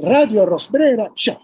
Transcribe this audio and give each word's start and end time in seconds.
Radio 0.00 0.44
Rosbrera 0.44 1.10
c'è. 1.12 1.36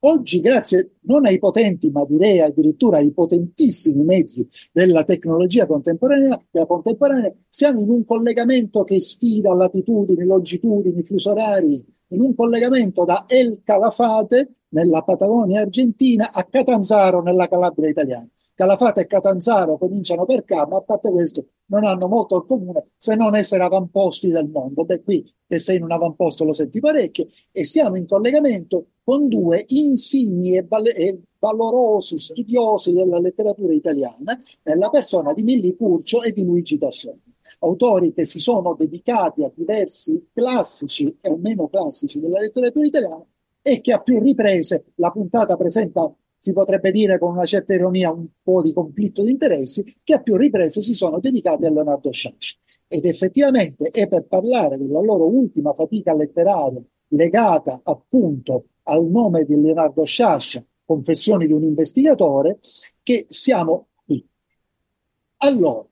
Oggi, 0.00 0.40
grazie 0.40 0.98
non 1.06 1.26
ai 1.26 1.40
potenti, 1.40 1.90
ma 1.90 2.04
direi 2.04 2.40
addirittura 2.40 2.98
ai 2.98 3.12
potentissimi 3.12 4.04
mezzi 4.04 4.46
della 4.72 5.02
tecnologia 5.02 5.66
contemporanea, 5.66 6.40
contemporanea, 6.68 7.34
siamo 7.48 7.80
in 7.80 7.90
un 7.90 8.04
collegamento 8.04 8.84
che 8.84 9.00
sfida 9.00 9.52
latitudini, 9.54 10.24
longitudini, 10.24 11.02
fusi 11.02 11.26
orari, 11.28 11.84
in 12.08 12.20
un 12.20 12.32
collegamento 12.36 13.04
da 13.04 13.24
El 13.26 13.62
Calafate, 13.64 14.50
nella 14.68 15.02
Patagonia 15.02 15.62
argentina, 15.62 16.30
a 16.32 16.44
Catanzaro, 16.44 17.22
nella 17.22 17.48
Calabria 17.48 17.90
italiana. 17.90 18.28
Calafate 18.56 19.02
e 19.02 19.06
Catanzaro 19.06 19.76
cominciano 19.76 20.24
per 20.24 20.42
K, 20.42 20.52
ma 20.66 20.78
a 20.78 20.80
parte 20.80 21.10
questo 21.10 21.46
non 21.66 21.84
hanno 21.84 22.08
molto 22.08 22.36
in 22.36 22.46
comune 22.46 22.84
se 22.96 23.14
non 23.14 23.36
essere 23.36 23.62
avamposti 23.62 24.30
del 24.30 24.48
mondo. 24.48 24.86
Beh, 24.86 25.02
qui 25.02 25.30
che 25.46 25.58
sei 25.58 25.76
in 25.76 25.82
un 25.82 25.92
avamposto 25.92 26.42
lo 26.42 26.54
senti 26.54 26.80
parecchio 26.80 27.26
e 27.52 27.64
siamo 27.64 27.96
in 27.96 28.06
collegamento 28.06 28.92
con 29.04 29.28
due 29.28 29.62
insigni 29.68 30.56
e, 30.56 30.64
val- 30.66 30.86
e 30.86 31.20
valorosi 31.38 32.18
studiosi 32.18 32.94
della 32.94 33.18
letteratura 33.18 33.74
italiana, 33.74 34.40
nella 34.62 34.88
persona 34.88 35.34
di 35.34 35.42
Milli 35.42 35.76
Curcio 35.76 36.22
e 36.22 36.32
di 36.32 36.42
Luigi 36.42 36.78
Tassoni 36.78 37.24
autori 37.58 38.12
che 38.12 38.24
si 38.24 38.38
sono 38.38 38.74
dedicati 38.74 39.42
a 39.42 39.52
diversi 39.54 40.28
classici 40.32 41.16
e 41.20 41.36
meno 41.36 41.68
classici 41.68 42.20
della 42.20 42.40
letteratura 42.40 42.86
italiana 42.86 43.24
e 43.62 43.80
che 43.80 43.92
a 43.92 44.00
più 44.00 44.20
riprese 44.20 44.92
la 44.96 45.10
puntata 45.10 45.56
presenta 45.56 46.12
si 46.46 46.52
potrebbe 46.52 46.92
dire 46.92 47.18
con 47.18 47.32
una 47.32 47.44
certa 47.44 47.74
ironia 47.74 48.12
un 48.12 48.28
po' 48.40 48.62
di 48.62 48.72
conflitto 48.72 49.24
di 49.24 49.32
interessi, 49.32 49.82
che 50.04 50.14
a 50.14 50.22
più 50.22 50.36
riprese 50.36 50.80
si 50.80 50.94
sono 50.94 51.18
dedicati 51.18 51.66
a 51.66 51.70
Leonardo 51.72 52.12
Sciascia. 52.12 52.56
Ed 52.86 53.04
effettivamente 53.04 53.90
è 53.90 54.06
per 54.06 54.26
parlare 54.26 54.76
della 54.78 55.00
loro 55.00 55.26
ultima 55.26 55.72
fatica 55.72 56.14
letteraria 56.14 56.80
legata 57.08 57.80
appunto 57.82 58.66
al 58.84 59.06
nome 59.06 59.42
di 59.42 59.60
Leonardo 59.60 60.04
Sciascia, 60.04 60.64
Confessioni 60.84 61.48
di 61.48 61.52
un 61.52 61.64
investigatore, 61.64 62.60
che 63.02 63.24
siamo 63.26 63.88
qui. 64.04 64.24
Allora, 65.38 65.84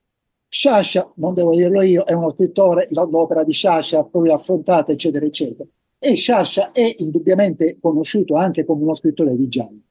Sciascia, 0.47 1.13
non 1.17 1.35
devo 1.35 1.53
dirlo 1.57 1.83
io, 1.83 2.05
è 2.05 2.13
uno 2.13 2.31
scrittore, 2.31 2.87
l'opera 2.91 3.43
di 3.43 3.51
Sciascia 3.51 4.05
poi 4.05 4.31
affrontata, 4.31 4.93
eccetera, 4.93 5.27
eccetera. 5.27 5.69
E 5.99 6.15
Sciascia 6.15 6.71
è 6.71 6.95
indubbiamente 6.99 7.77
conosciuto 7.81 8.37
anche 8.37 8.65
come 8.65 8.85
uno 8.85 8.95
scrittore 8.95 9.35
di 9.35 9.49
gialli. 9.49 9.85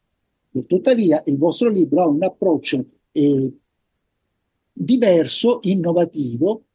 Tuttavia, 0.68 1.22
il 1.26 1.38
vostro 1.38 1.70
libro 1.70 2.02
ha 2.02 2.08
un 2.08 2.22
approccio 2.24 2.86
eh, 3.12 3.54
diverso, 4.72 5.60
innovativo, 5.64 6.66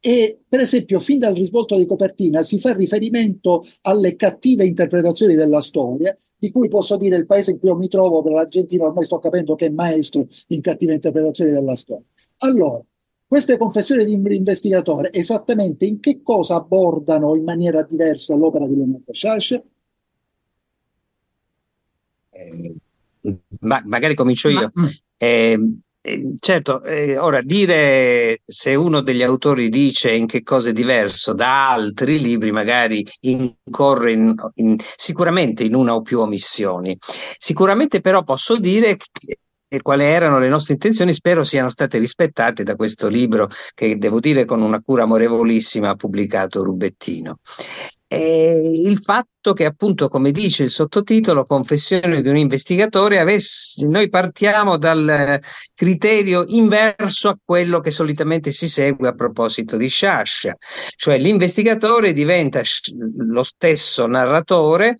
e 0.00 0.38
per 0.48 0.60
esempio 0.60 1.00
fin 1.00 1.18
dal 1.18 1.34
risvolto 1.34 1.76
di 1.76 1.84
copertina 1.84 2.42
si 2.42 2.58
fa 2.58 2.72
riferimento 2.72 3.64
alle 3.82 4.14
cattive 4.14 4.64
interpretazioni 4.64 5.34
della 5.34 5.60
storia, 5.60 6.16
di 6.38 6.50
cui 6.50 6.68
posso 6.68 6.96
dire 6.96 7.16
il 7.16 7.26
paese 7.26 7.50
in 7.50 7.58
cui 7.58 7.68
io 7.68 7.76
mi 7.76 7.88
trovo, 7.88 8.22
per 8.22 8.32
l'Argentina 8.32 8.84
ormai 8.84 9.04
sto 9.04 9.18
capendo 9.18 9.56
che 9.56 9.66
è 9.66 9.70
maestro 9.70 10.26
in 10.48 10.60
cattive 10.60 10.94
interpretazioni 10.94 11.50
della 11.50 11.74
storia. 11.74 12.06
Allora, 12.38 12.82
queste 13.26 13.56
confessioni 13.56 14.04
di 14.04 14.12
investigatore 14.12 15.12
esattamente 15.12 15.84
in 15.84 16.00
che 16.00 16.22
cosa 16.22 16.54
abbordano 16.54 17.34
in 17.34 17.42
maniera 17.42 17.82
diversa 17.82 18.34
l'opera 18.36 18.66
di 18.66 18.76
Leonardo 18.76 19.12
Sciascia? 19.12 19.62
Eh, 22.30 22.74
ma, 23.60 23.80
magari 23.84 24.14
comincio 24.14 24.48
io. 24.48 24.70
Ma, 24.72 24.82
mm. 24.82 24.86
ehm, 25.16 25.80
eh, 26.00 26.34
certo, 26.38 26.82
eh, 26.84 27.18
ora 27.18 27.42
dire 27.42 28.42
se 28.46 28.74
uno 28.74 29.00
degli 29.00 29.22
autori 29.22 29.68
dice 29.68 30.12
in 30.12 30.26
che 30.26 30.42
cosa 30.42 30.70
è 30.70 30.72
diverso 30.72 31.32
da 31.32 31.70
altri 31.70 32.20
libri, 32.20 32.52
magari 32.52 33.04
incorre 33.20 34.12
in, 34.12 34.34
in, 34.54 34.76
sicuramente 34.96 35.64
in 35.64 35.74
una 35.74 35.94
o 35.94 36.02
più 36.02 36.20
omissioni. 36.20 36.96
Sicuramente 37.36 38.00
però 38.00 38.22
posso 38.22 38.56
dire 38.56 38.96
che 38.96 39.38
e 39.68 39.82
quali 39.82 40.04
erano 40.04 40.38
le 40.38 40.48
nostre 40.48 40.74
intenzioni, 40.74 41.12
spero 41.12 41.44
siano 41.44 41.68
state 41.68 41.98
rispettate 41.98 42.62
da 42.62 42.74
questo 42.74 43.08
libro 43.08 43.48
che 43.74 43.98
devo 43.98 44.18
dire 44.18 44.44
con 44.46 44.62
una 44.62 44.80
cura 44.80 45.02
amorevolissima 45.02 45.90
ha 45.90 45.94
pubblicato 45.94 46.64
Rubettino. 46.64 47.38
E 48.10 48.72
il 48.74 49.00
fatto 49.00 49.52
che 49.52 49.66
appunto, 49.66 50.08
come 50.08 50.32
dice 50.32 50.62
il 50.62 50.70
sottotitolo, 50.70 51.44
Confessione 51.44 52.22
di 52.22 52.28
un 52.30 52.38
investigatore, 52.38 53.18
avesse, 53.18 53.86
noi 53.86 54.08
partiamo 54.08 54.78
dal 54.78 55.38
criterio 55.74 56.44
inverso 56.46 57.28
a 57.28 57.38
quello 57.44 57.80
che 57.80 57.90
solitamente 57.90 58.50
si 58.50 58.70
segue 58.70 59.08
a 59.08 59.14
proposito 59.14 59.76
di 59.76 59.88
Sciascia, 59.88 60.56
cioè 60.96 61.18
l'investigatore 61.18 62.14
diventa 62.14 62.62
lo 63.18 63.42
stesso 63.42 64.06
narratore 64.06 64.96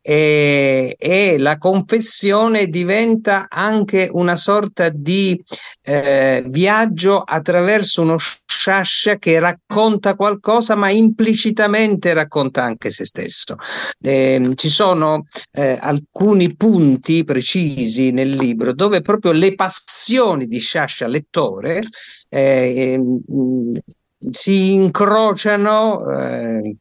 e, 0.00 0.96
e, 0.98 1.38
la 1.38 1.56
confessione 1.56 2.66
diventa 2.66 3.46
anche 3.48 4.08
una 4.12 4.36
sorta 4.36 4.90
di 4.90 5.42
eh, 5.82 6.44
viaggio 6.46 7.20
attraverso 7.20 8.02
uno 8.02 8.18
sciascia 8.18 9.16
che 9.16 9.38
racconta 9.38 10.14
qualcosa 10.14 10.74
ma 10.74 10.90
implicitamente 10.90 12.12
racconta 12.12 12.62
anche 12.62 12.90
se 12.90 13.04
stesso. 13.04 13.56
Eh, 14.00 14.40
ci 14.56 14.68
sono 14.68 15.22
eh, 15.52 15.78
alcuni 15.80 16.54
punti 16.54 17.24
precisi 17.24 18.10
nel 18.10 18.30
libro 18.30 18.74
dove 18.74 19.00
proprio 19.00 19.32
le 19.32 19.54
passioni 19.54 20.46
di 20.46 20.58
sciascia 20.58 21.06
lettore 21.06 21.82
eh, 22.28 23.00
si 24.30 24.72
incrociano 24.72 26.08
eh, 26.10 26.76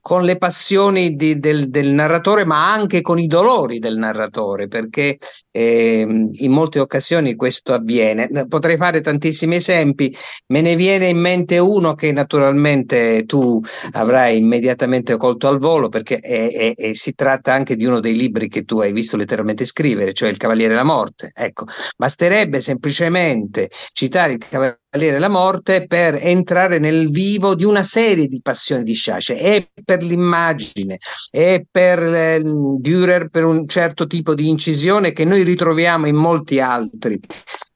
con 0.00 0.24
le 0.24 0.36
passioni 0.36 1.14
di, 1.14 1.38
del, 1.38 1.70
del, 1.70 1.88
narratore, 1.88 2.44
ma 2.44 2.72
anche 2.72 3.00
con 3.00 3.18
i 3.18 3.26
dolori 3.26 3.78
del 3.78 3.96
narratore, 3.96 4.68
perché 4.68 5.16
eh, 5.50 6.00
in 6.32 6.50
molte 6.50 6.78
occasioni 6.78 7.34
questo 7.34 7.72
avviene. 7.72 8.28
Potrei 8.48 8.76
fare 8.76 9.00
tantissimi 9.00 9.56
esempi, 9.56 10.14
me 10.48 10.60
ne 10.60 10.76
viene 10.76 11.08
in 11.08 11.18
mente 11.18 11.58
uno 11.58 11.94
che 11.94 12.12
naturalmente 12.12 13.24
tu 13.26 13.60
avrai 13.92 14.38
immediatamente 14.38 15.16
colto 15.16 15.48
al 15.48 15.58
volo, 15.58 15.88
perché 15.88 16.18
è, 16.18 16.50
è, 16.50 16.74
è, 16.74 16.92
si 16.94 17.14
tratta 17.14 17.52
anche 17.52 17.76
di 17.76 17.84
uno 17.84 18.00
dei 18.00 18.16
libri 18.16 18.48
che 18.48 18.64
tu 18.64 18.80
hai 18.80 18.92
visto 18.92 19.16
letteralmente 19.16 19.64
scrivere, 19.64 20.12
cioè 20.12 20.28
Il 20.28 20.36
Cavaliere 20.36 20.70
della 20.70 20.84
Morte. 20.84 21.30
Ecco, 21.34 21.64
basterebbe 21.96 22.60
semplicemente 22.60 23.70
citare 23.92 24.32
il 24.32 24.38
Cavaliere 24.38 24.79
della 24.90 25.28
Morte 25.28 25.86
per 25.86 26.18
entrare 26.20 26.78
nel 26.78 27.10
vivo 27.10 27.54
di 27.54 27.64
una 27.64 27.84
serie 27.84 28.26
di 28.26 28.40
passioni 28.42 28.82
di 28.82 28.92
Sciascia, 28.92 29.34
e 29.34 29.70
per 29.84 30.02
l'immagine, 30.02 30.98
e 31.30 31.66
per 31.70 32.02
eh, 32.02 32.42
Dürer 32.42 33.28
per 33.28 33.44
un 33.44 33.66
certo 33.68 34.06
tipo 34.06 34.34
di 34.34 34.48
incisione 34.48 35.12
che 35.12 35.24
noi 35.24 35.44
ritroviamo 35.44 36.06
in 36.06 36.16
molti 36.16 36.58
altri 36.58 37.20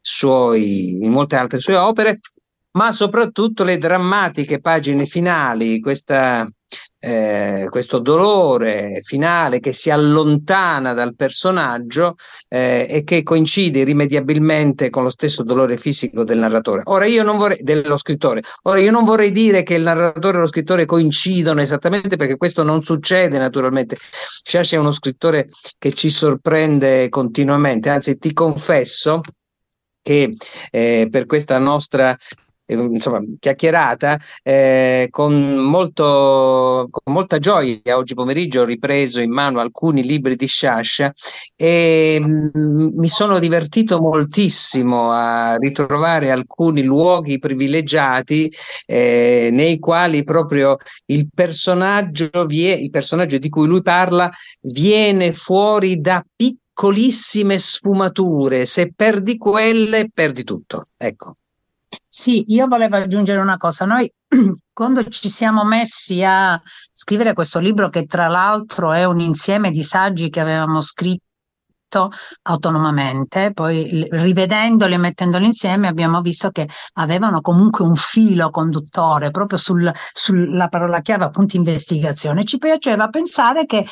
suoi, 0.00 0.96
in 0.96 1.10
molte 1.10 1.36
altre 1.36 1.60
sue 1.60 1.76
opere, 1.76 2.18
ma 2.72 2.90
soprattutto 2.90 3.62
le 3.62 3.78
drammatiche 3.78 4.60
pagine 4.60 5.06
finali, 5.06 5.78
questa, 5.78 6.48
eh, 7.04 7.66
questo 7.68 7.98
dolore 7.98 9.00
finale 9.02 9.60
che 9.60 9.74
si 9.74 9.90
allontana 9.90 10.94
dal 10.94 11.14
personaggio 11.14 12.14
eh, 12.48 12.86
e 12.88 13.04
che 13.04 13.22
coincide 13.22 13.80
irrimediabilmente 13.80 14.88
con 14.88 15.02
lo 15.02 15.10
stesso 15.10 15.42
dolore 15.42 15.76
fisico 15.76 16.24
del 16.24 16.38
narratore. 16.38 16.82
Ora 16.84 17.04
io 17.04 17.22
non 17.22 17.36
vorrei, 17.36 17.58
dello 17.60 17.98
scrittore. 17.98 18.42
Ora 18.62 18.80
io 18.80 18.90
non 18.90 19.04
vorrei 19.04 19.32
dire 19.32 19.62
che 19.62 19.74
il 19.74 19.82
narratore 19.82 20.38
e 20.38 20.40
lo 20.40 20.46
scrittore 20.46 20.86
coincidono 20.86 21.60
esattamente 21.60 22.16
perché 22.16 22.38
questo 22.38 22.62
non 22.62 22.82
succede 22.82 23.36
naturalmente. 23.36 23.98
Sciascia 24.42 24.76
è 24.76 24.78
uno 24.78 24.90
scrittore 24.90 25.46
che 25.78 25.92
ci 25.92 26.08
sorprende 26.08 27.10
continuamente, 27.10 27.90
anzi 27.90 28.16
ti 28.16 28.32
confesso 28.32 29.20
che 30.00 30.34
eh, 30.70 31.08
per 31.10 31.26
questa 31.26 31.58
nostra 31.58 32.16
insomma, 32.66 33.20
chiacchierata 33.38 34.18
eh, 34.42 35.08
con, 35.10 35.54
molto, 35.56 36.88
con 36.90 37.12
molta 37.12 37.38
gioia 37.38 37.96
oggi 37.96 38.14
pomeriggio 38.14 38.62
ho 38.62 38.64
ripreso 38.64 39.20
in 39.20 39.30
mano 39.30 39.60
alcuni 39.60 40.02
libri 40.02 40.36
di 40.36 40.46
Sciascia 40.46 41.12
e 41.54 42.18
mm, 42.20 42.98
mi 42.98 43.08
sono 43.08 43.38
divertito 43.38 44.00
moltissimo 44.00 45.10
a 45.10 45.56
ritrovare 45.56 46.30
alcuni 46.30 46.82
luoghi 46.82 47.38
privilegiati 47.38 48.50
eh, 48.86 49.50
nei 49.52 49.78
quali 49.78 50.24
proprio 50.24 50.76
il 51.06 51.28
personaggio, 51.34 52.46
vie, 52.46 52.74
il 52.74 52.90
personaggio 52.90 53.38
di 53.38 53.48
cui 53.48 53.66
lui 53.66 53.82
parla 53.82 54.30
viene 54.62 55.32
fuori 55.32 56.00
da 56.00 56.24
piccolissime 56.34 57.58
sfumature 57.58 58.64
se 58.64 58.92
perdi 58.94 59.36
quelle 59.36 60.08
perdi 60.10 60.44
tutto 60.44 60.82
ecco 60.96 61.34
sì, 62.08 62.44
io 62.48 62.66
volevo 62.66 62.96
aggiungere 62.96 63.40
una 63.40 63.56
cosa. 63.56 63.84
Noi 63.84 64.10
quando 64.72 65.04
ci 65.08 65.28
siamo 65.28 65.64
messi 65.64 66.22
a 66.24 66.60
scrivere 66.92 67.32
questo 67.34 67.58
libro, 67.58 67.88
che 67.88 68.04
tra 68.06 68.28
l'altro 68.28 68.92
è 68.92 69.04
un 69.04 69.20
insieme 69.20 69.70
di 69.70 69.82
saggi 69.82 70.30
che 70.30 70.40
avevamo 70.40 70.80
scritto 70.80 71.23
autonomamente, 72.42 73.52
poi 73.52 74.06
rivedendoli 74.10 74.94
e 74.94 74.98
mettendoli 74.98 75.46
insieme 75.46 75.88
abbiamo 75.88 76.20
visto 76.20 76.50
che 76.50 76.68
avevano 76.94 77.40
comunque 77.40 77.84
un 77.84 77.94
filo 77.94 78.50
conduttore 78.50 79.30
proprio 79.30 79.58
sul, 79.58 79.90
sulla 80.12 80.68
parola 80.68 81.00
chiave 81.00 81.24
appunto 81.24 81.56
investigazione. 81.56 82.44
Ci 82.44 82.58
piaceva 82.58 83.08
pensare 83.08 83.66
che 83.66 83.86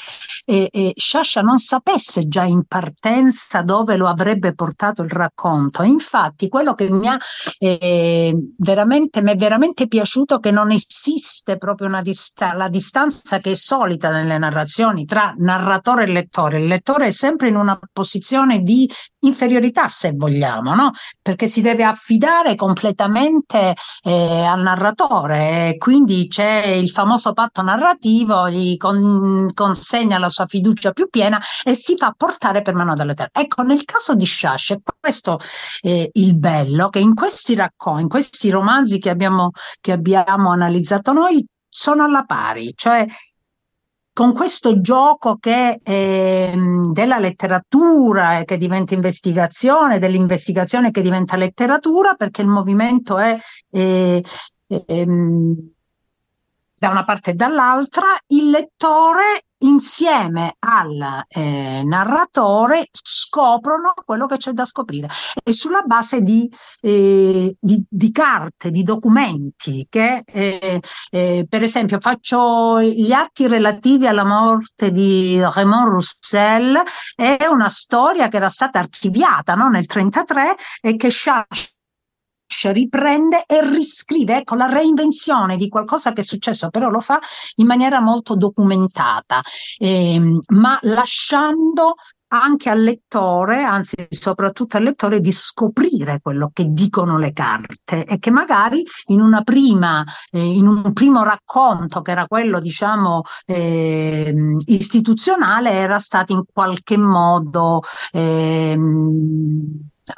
eh, 0.45 0.69
eh, 0.71 0.93
Sciascia 0.97 1.41
non 1.43 1.59
sapesse 1.59 2.27
già 2.27 2.45
in 2.45 2.65
partenza 2.67 3.63
dove 3.63 3.97
lo 3.97 4.07
avrebbe 4.07 4.55
portato 4.55 5.03
il 5.03 5.11
racconto. 5.11 5.83
Infatti 5.83 6.49
quello 6.49 6.75
che 6.75 6.91
mi 6.91 7.07
ha 7.09 7.17
eh, 7.59 8.35
veramente, 8.57 9.23
mi 9.23 9.33
è 9.33 9.37
veramente 9.37 9.87
piaciuto 9.87 10.39
che 10.39 10.51
non 10.51 10.71
esiste 10.71 11.57
proprio 11.57 11.89
una 11.89 12.03
dista- 12.03 12.55
la 12.55 12.69
distanza 12.69 13.39
che 13.39 13.53
è 13.53 13.55
solita 13.55 14.11
nelle 14.11 14.39
narrazioni 14.39 15.05
tra 15.05 15.35
narratore 15.37 16.05
e 16.05 16.07
lettore. 16.09 16.61
Il 16.61 16.67
lettore 16.67 17.07
è 17.07 17.11
sempre 17.11 17.49
in 17.49 17.57
una 17.57 17.79
posizione 17.93 18.61
di 18.61 18.91
inferiorità, 19.21 19.89
se 19.89 20.13
vogliamo, 20.13 20.75
no? 20.75 20.91
Perché 21.21 21.47
si 21.47 21.61
deve 21.61 21.85
affidare 21.85 22.55
completamente 22.55 23.75
eh, 24.03 24.45
al 24.45 24.63
narratore. 24.63 25.77
quindi 25.79 26.29
c'è 26.29 26.67
il 26.67 26.91
famoso 26.91 27.33
patto 27.33 27.63
narrativo, 27.63 28.49
gli 28.49 28.77
con- 28.77 29.51
consegna 29.55 30.19
la 30.19 30.29
sua 30.29 30.47
fiducia 30.47 30.93
più 30.93 31.09
piena 31.09 31.41
e 31.63 31.75
si 31.75 31.97
fa 31.97 32.15
portare 32.17 32.63
per 32.63 32.75
mano 32.75 32.95
dall'Eterno. 32.95 33.41
Ecco, 33.41 33.63
nel 33.63 33.85
caso 33.85 34.15
di 34.15 34.27
Shash, 34.27 34.77
questo 35.01 35.41
è 35.81 36.09
il 36.13 36.37
bello, 36.37 36.89
che 36.89 36.99
in 36.99 37.15
questi 37.15 37.55
racconti, 37.55 38.03
in 38.03 38.09
questi 38.09 38.51
romanzi 38.51 38.99
che 38.99 39.11
abbiamo, 39.11 39.51
che 39.81 39.93
abbiamo 39.93 40.51
analizzato 40.51 41.13
noi, 41.13 41.45
sono 41.69 42.05
alla 42.05 42.25
pari, 42.25 42.73
cioè 42.77 43.07
con 44.13 44.33
questo 44.35 44.81
gioco 44.81 45.37
che 45.39 45.79
è 45.83 46.53
della 46.91 47.19
letteratura 47.19 48.43
che 48.45 48.57
diventa 48.59 48.95
investigazione, 48.95 49.99
dell'investigazione 49.99 50.91
che 50.91 51.01
diventa 51.01 51.37
letteratura, 51.37 52.15
perché 52.15 52.43
il 52.43 52.49
movimento 52.49 53.19
è, 53.19 53.39
è, 53.71 54.21
è 54.67 55.05
da 56.75 56.91
una 56.91 57.05
parte 57.05 57.31
e 57.31 57.35
dall'altra, 57.35 58.19
il 58.29 58.51
lettore 58.51 59.45
insieme 59.63 60.57
al 60.61 61.25
eh, 61.29 61.83
narratore 61.85 62.89
scoprono 62.91 63.95
quello 64.05 64.27
che 64.27 64.37
c'è 64.37 64.53
da 64.53 64.65
scoprire. 64.65 65.09
E 65.43 65.53
sulla 65.53 65.83
base 65.83 66.21
di, 66.21 66.51
eh, 66.81 67.57
di, 67.59 67.85
di 67.89 68.11
carte, 68.11 68.71
di 68.71 68.83
documenti 68.83 69.87
che 69.89 70.23
eh, 70.25 70.81
eh 71.11 71.47
per 71.49 71.63
esempio 71.63 71.99
faccio 72.01 72.81
gli 72.81 73.13
atti 73.13 73.47
relativi 73.47 74.07
alla 74.07 74.25
morte 74.25 74.91
di 74.91 75.41
Raymond 75.41 75.89
Roussel. 75.89 76.83
È 77.15 77.47
una 77.51 77.69
storia 77.69 78.29
che 78.29 78.37
era 78.37 78.49
stata 78.49 78.79
archiviata 78.79 79.55
no, 79.55 79.69
nel 79.69 79.87
1933 79.89 80.57
e 80.81 80.97
che 80.97 81.11
Charles 82.53 82.83
riprende 82.83 83.45
e 83.47 83.69
riscrive, 83.69 84.39
ecco 84.39 84.55
la 84.55 84.67
reinvenzione 84.67 85.57
di 85.57 85.69
qualcosa 85.69 86.13
che 86.13 86.21
è 86.21 86.25
successo, 86.25 86.69
però 86.71 86.89
lo 86.89 87.01
fa 87.01 87.19
in 87.57 87.67
maniera 87.67 88.01
molto 88.01 88.37
documentata, 88.37 89.41
ehm, 89.79 90.39
ma 90.49 90.79
lasciando 90.83 91.95
anche 92.33 92.71
al 92.71 92.83
lettore, 92.83 93.63
anzi 93.63 94.07
soprattutto 94.09 94.79
al 94.79 94.85
lettore, 94.85 95.21
di 95.21 95.33
scoprire 95.33 96.21
quello 96.23 96.51
che 96.53 96.67
dicono 96.71 97.19
le 97.19 97.33
carte 97.33 98.07
e 98.07 98.19
che 98.19 98.31
magari 98.31 98.83
in 99.09 99.41
prima, 99.45 100.03
eh, 100.31 100.41
in 100.43 100.67
un 100.67 100.93
primo 100.95 101.23
racconto 101.25 102.01
che 102.01 102.11
era 102.11 102.27
quello, 102.27 102.59
diciamo, 102.59 103.23
eh, 103.45 104.35
istituzionale, 104.65 105.73
era 105.73 105.99
stato 105.99 106.33
in 106.33 106.43
qualche 106.51 106.97
modo 106.97 107.83
eh, 108.13 108.77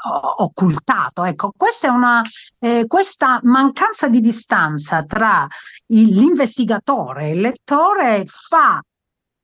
occultato. 0.03 1.25
Ecco, 1.25 1.53
questa 1.57 1.89
è 1.89 1.91
una 1.91 2.23
eh, 2.61 2.87
questa 2.87 3.41
mancanza 3.43 4.09
di 4.09 4.21
distanza 4.21 5.05
tra 5.05 5.47
il, 5.89 6.15
l'investigatore 6.15 7.27
e 7.27 7.31
il 7.33 7.41
lettore 7.41 8.25
fa 8.27 8.81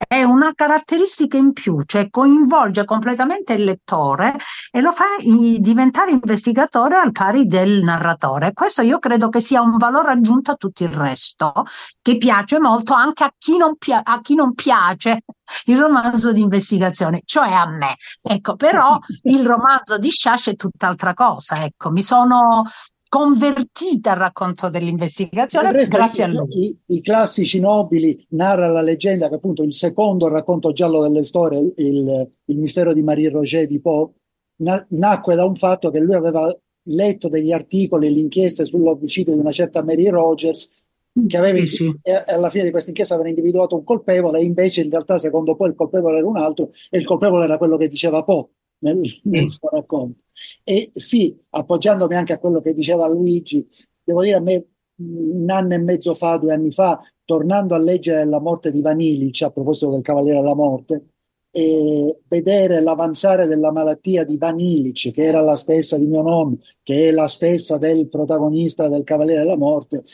è 0.08 0.22
una 0.22 0.52
caratteristica 0.54 1.36
in 1.36 1.52
più, 1.52 1.82
cioè 1.84 2.08
coinvolge 2.08 2.86
completamente 2.86 3.52
il 3.52 3.64
lettore 3.64 4.34
e 4.70 4.80
lo 4.80 4.92
fa 4.92 5.04
diventare 5.20 6.10
investigatore 6.10 6.96
al 6.96 7.12
pari 7.12 7.46
del 7.46 7.82
narratore. 7.82 8.54
Questo 8.54 8.80
io 8.80 8.98
credo 8.98 9.28
che 9.28 9.40
sia 9.40 9.60
un 9.60 9.76
valore 9.76 10.10
aggiunto 10.10 10.52
a 10.52 10.54
tutto 10.54 10.84
il 10.84 10.92
resto, 10.92 11.52
che 12.00 12.16
piace 12.16 12.58
molto 12.58 12.94
anche 12.94 13.24
a 13.24 13.32
chi 13.36 13.58
non, 13.58 13.76
pia- 13.76 14.02
a 14.02 14.20
chi 14.22 14.34
non 14.34 14.54
piace 14.54 15.20
il 15.64 15.78
romanzo 15.78 16.32
di 16.32 16.40
investigazione, 16.40 17.22
cioè 17.24 17.50
a 17.50 17.68
me. 17.68 17.96
Ecco, 18.22 18.56
però 18.56 18.98
il 19.24 19.44
romanzo 19.44 19.98
di 19.98 20.10
Shash 20.10 20.50
è 20.50 20.56
tutt'altra 20.56 21.14
cosa. 21.14 21.64
Ecco, 21.64 21.90
mi 21.90 22.02
sono 22.02 22.64
convertita 23.10 24.12
al 24.12 24.18
racconto 24.18 24.68
dell'investigazione 24.68 25.72
grazie 25.72 26.24
a 26.24 26.26
lui. 26.28 26.46
I, 26.50 26.78
I, 26.86 27.00
classici 27.02 27.58
nobili 27.58 28.24
narra 28.30 28.68
la 28.68 28.82
leggenda 28.82 29.28
che 29.28 29.34
appunto 29.34 29.64
il 29.64 29.74
secondo 29.74 30.28
racconto 30.28 30.72
giallo 30.72 31.02
delle 31.02 31.24
storie, 31.24 31.58
il, 31.76 32.30
il 32.44 32.56
mistero 32.56 32.92
di 32.92 33.02
Marie 33.02 33.30
Roger 33.30 33.66
di 33.66 33.80
Poe, 33.80 34.10
na, 34.58 34.84
nacque 34.90 35.34
da 35.34 35.44
un 35.44 35.56
fatto 35.56 35.90
che 35.90 35.98
lui 35.98 36.14
aveva 36.14 36.48
letto 36.84 37.28
degli 37.28 37.52
articoli 37.52 38.06
e 38.06 38.10
le 38.10 38.20
inchieste 38.20 38.64
sull'omicidio 38.64 39.34
di 39.34 39.40
una 39.40 39.52
certa 39.52 39.82
Mary 39.82 40.08
Rogers 40.08 40.78
che 41.26 41.36
aveva 41.36 41.66
sì, 41.66 41.92
alla 42.26 42.50
fine 42.50 42.64
di 42.64 42.70
questa 42.70 42.90
inchiesta 42.90 43.14
aveva 43.14 43.28
individuato 43.28 43.76
un 43.76 43.84
colpevole 43.84 44.38
e 44.38 44.44
invece 44.44 44.82
in 44.82 44.90
realtà 44.90 45.18
secondo 45.18 45.56
Poe 45.56 45.68
il 45.68 45.74
colpevole 45.74 46.18
era 46.18 46.26
un 46.26 46.36
altro 46.36 46.70
e 46.88 46.98
il 46.98 47.04
colpevole 47.04 47.44
era 47.44 47.58
quello 47.58 47.76
che 47.76 47.88
diceva 47.88 48.22
Poe 48.22 48.48
nel, 48.78 49.00
nel 49.24 49.48
suo 49.48 49.68
racconto. 49.70 50.22
E 50.62 50.90
sì, 50.92 51.36
appoggiandomi 51.50 52.14
anche 52.14 52.32
a 52.32 52.38
quello 52.38 52.60
che 52.60 52.72
diceva 52.72 53.08
Luigi, 53.08 53.66
devo 54.02 54.22
dire 54.22 54.36
a 54.36 54.40
me 54.40 54.64
un 54.96 55.48
anno 55.48 55.74
e 55.74 55.78
mezzo 55.78 56.14
fa, 56.14 56.36
due 56.36 56.52
anni 56.52 56.70
fa, 56.70 57.00
tornando 57.24 57.74
a 57.74 57.78
leggere 57.78 58.24
La 58.24 58.40
morte 58.40 58.70
di 58.70 58.82
Vanilic 58.82 59.42
a 59.42 59.50
proposito 59.50 59.90
del 59.90 60.02
Cavaliere 60.02 60.40
della 60.40 60.54
Morte, 60.54 61.04
e 61.52 62.20
vedere 62.28 62.80
l'avanzare 62.80 63.46
della 63.46 63.72
malattia 63.72 64.24
di 64.24 64.38
Vanilic, 64.38 65.10
che 65.10 65.24
era 65.24 65.40
la 65.40 65.56
stessa 65.56 65.98
di 65.98 66.06
mio 66.06 66.22
nome, 66.22 66.58
che 66.82 67.08
è 67.08 67.10
la 67.10 67.26
stessa 67.26 67.76
del 67.76 68.08
protagonista 68.08 68.88
del 68.88 69.04
Cavaliere 69.04 69.42
della 69.42 69.56
Morte, 69.56 70.04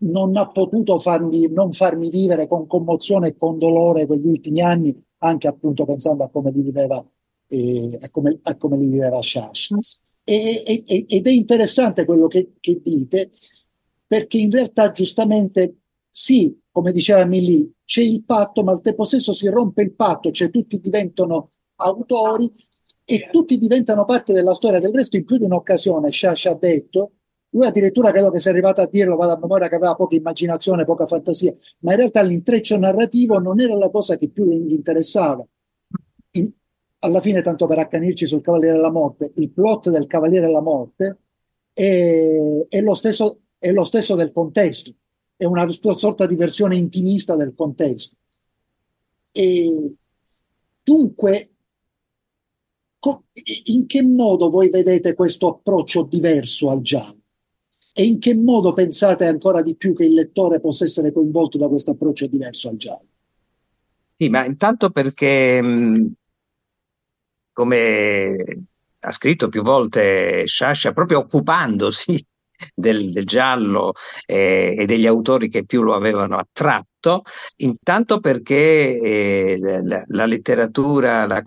non 0.00 0.36
ha 0.36 0.48
potuto 0.48 0.98
farmi, 0.98 1.48
non 1.48 1.72
farmi 1.72 2.10
vivere 2.10 2.46
con 2.46 2.66
commozione 2.66 3.28
e 3.28 3.36
con 3.36 3.58
dolore 3.58 4.06
quegli 4.06 4.26
ultimi 4.26 4.60
anni, 4.60 4.96
anche 5.18 5.46
appunto 5.46 5.84
pensando 5.84 6.24
a 6.24 6.30
come 6.30 6.50
li 6.50 6.62
viveva 6.62 7.04
eh, 7.48 7.98
a, 8.00 8.10
come, 8.10 8.38
a, 8.42 8.56
come, 8.56 8.76
li 8.76 8.86
viveva 8.86 9.20
Shash. 9.20 9.74
Mm. 9.74 9.78
E, 10.24 10.62
e, 10.86 11.04
ed 11.08 11.26
è 11.26 11.30
interessante 11.30 12.04
quello 12.04 12.26
che, 12.26 12.54
che, 12.60 12.80
dite, 12.82 13.30
perché 14.06 14.38
in 14.38 14.50
realtà 14.50 14.90
giustamente 14.90 15.76
sì, 16.10 16.58
come 16.70 16.92
diceva 16.92 17.24
Milly, 17.24 17.70
c'è 17.84 18.02
il 18.02 18.24
patto, 18.24 18.64
ma 18.64 18.72
al 18.72 18.80
tempo 18.80 19.04
stesso 19.04 19.32
si 19.32 19.48
rompe 19.48 19.82
il 19.82 19.94
patto, 19.94 20.30
cioè 20.30 20.50
tutti 20.50 20.80
diventano 20.80 21.50
autori 21.76 22.50
e 23.04 23.28
tutti 23.30 23.58
diventano 23.58 24.04
parte 24.04 24.32
della 24.32 24.54
storia. 24.54 24.80
Del 24.80 24.92
resto, 24.92 25.16
in 25.16 25.24
più 25.24 25.36
di 25.36 25.44
un'occasione, 25.44 26.10
Shash 26.10 26.46
ha 26.46 26.54
detto, 26.54 27.12
lui 27.56 27.66
addirittura 27.66 28.12
credo 28.12 28.30
che 28.30 28.38
sia 28.38 28.50
arrivato 28.50 28.82
a 28.82 28.86
dirlo, 28.86 29.16
vado 29.16 29.32
a 29.32 29.38
memoria 29.38 29.68
che 29.68 29.76
aveva 29.76 29.94
poca 29.94 30.14
immaginazione, 30.14 30.84
poca 30.84 31.06
fantasia, 31.06 31.54
ma 31.80 31.92
in 31.92 31.96
realtà 31.96 32.20
l'intreccio 32.20 32.76
narrativo 32.76 33.38
non 33.38 33.58
era 33.60 33.74
la 33.74 33.90
cosa 33.90 34.16
che 34.18 34.28
più 34.28 34.44
gli 34.44 34.72
interessava. 34.72 35.46
In, 36.32 36.50
alla 36.98 37.20
fine, 37.22 37.40
tanto 37.40 37.66
per 37.66 37.78
accanirci 37.78 38.26
sul 38.26 38.42
Cavaliere 38.42 38.74
della 38.74 38.90
Morte, 38.90 39.32
il 39.36 39.50
plot 39.50 39.88
del 39.88 40.06
Cavaliere 40.06 40.46
della 40.46 40.60
Morte 40.60 41.18
è, 41.72 42.66
è, 42.68 42.80
lo, 42.82 42.92
stesso, 42.92 43.40
è 43.58 43.72
lo 43.72 43.84
stesso 43.84 44.14
del 44.16 44.32
contesto, 44.32 44.92
è 45.34 45.46
una 45.46 45.66
sorta 45.70 46.26
di 46.26 46.36
versione 46.36 46.76
intimista 46.76 47.36
del 47.36 47.54
contesto. 47.54 48.16
E 49.32 49.94
dunque, 50.82 51.50
in 53.64 53.86
che 53.86 54.02
modo 54.02 54.50
voi 54.50 54.68
vedete 54.68 55.14
questo 55.14 55.48
approccio 55.48 56.02
diverso 56.02 56.68
al 56.68 56.82
giallo? 56.82 57.15
E 57.98 58.04
in 58.04 58.18
che 58.18 58.34
modo 58.34 58.74
pensate 58.74 59.24
ancora 59.24 59.62
di 59.62 59.74
più 59.74 59.94
che 59.94 60.04
il 60.04 60.12
lettore 60.12 60.60
possa 60.60 60.84
essere 60.84 61.12
coinvolto 61.12 61.56
da 61.56 61.66
questo 61.66 61.92
approccio 61.92 62.26
diverso 62.26 62.68
al 62.68 62.76
giallo? 62.76 63.06
Sì, 64.18 64.28
ma 64.28 64.44
intanto 64.44 64.90
perché 64.90 65.62
mh, 65.62 66.12
come 67.54 68.66
ha 68.98 69.12
scritto 69.12 69.48
più 69.48 69.62
volte 69.62 70.46
Sciascia, 70.46 70.92
proprio 70.92 71.20
occupandosi 71.20 72.22
del, 72.74 73.12
del 73.12 73.24
giallo 73.24 73.94
eh, 74.26 74.76
e 74.78 74.84
degli 74.84 75.06
autori 75.06 75.48
che 75.48 75.64
più 75.64 75.80
lo 75.80 75.94
avevano 75.94 76.36
attratto, 76.36 77.22
intanto 77.56 78.20
perché 78.20 79.00
eh, 79.00 79.58
la, 79.58 80.04
la, 80.06 80.26
letteratura, 80.26 81.24
la 81.24 81.42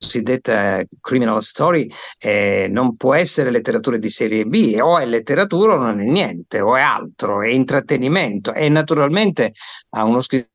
cosiddetta 0.00 0.82
criminal 1.00 1.42
story 1.42 1.88
eh, 2.18 2.68
non 2.70 2.96
può 2.96 3.14
essere 3.14 3.50
letteratura 3.50 3.98
di 3.98 4.08
serie 4.08 4.46
B, 4.46 4.76
o 4.80 4.98
è 4.98 5.04
letteratura 5.04 5.74
o 5.74 5.78
non 5.78 6.00
è 6.00 6.04
niente, 6.04 6.60
o 6.60 6.74
è 6.76 6.80
altro, 6.80 7.42
è 7.42 7.48
intrattenimento. 7.48 8.54
E 8.54 8.68
naturalmente 8.70 9.52
a 9.90 10.04
uno 10.04 10.22
scrittore 10.22 10.48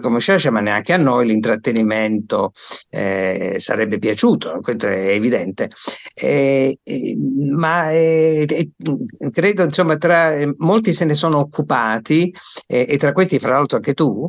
come 0.00 0.20
Sciascia, 0.20 0.50
ma 0.50 0.60
neanche 0.60 0.92
a 0.92 0.96
noi 0.96 1.26
l'intrattenimento 1.26 2.52
eh, 2.90 3.56
sarebbe 3.58 3.98
piaciuto, 3.98 4.58
questo 4.60 4.88
è 4.88 5.08
evidente. 5.08 5.70
Eh, 6.14 6.78
eh, 6.82 7.16
ma 7.50 7.90
eh, 7.92 8.46
credo, 9.30 9.64
insomma, 9.64 9.96
tra 9.96 10.34
molti 10.58 10.92
se 10.92 11.04
ne 11.04 11.14
sono 11.14 11.38
occupati, 11.38 12.32
e 12.66 12.96
tra 12.98 13.12
questi, 13.12 13.38
fra 13.38 13.52
l'altro, 13.52 13.76
anche 13.76 13.94
tu, 13.94 14.28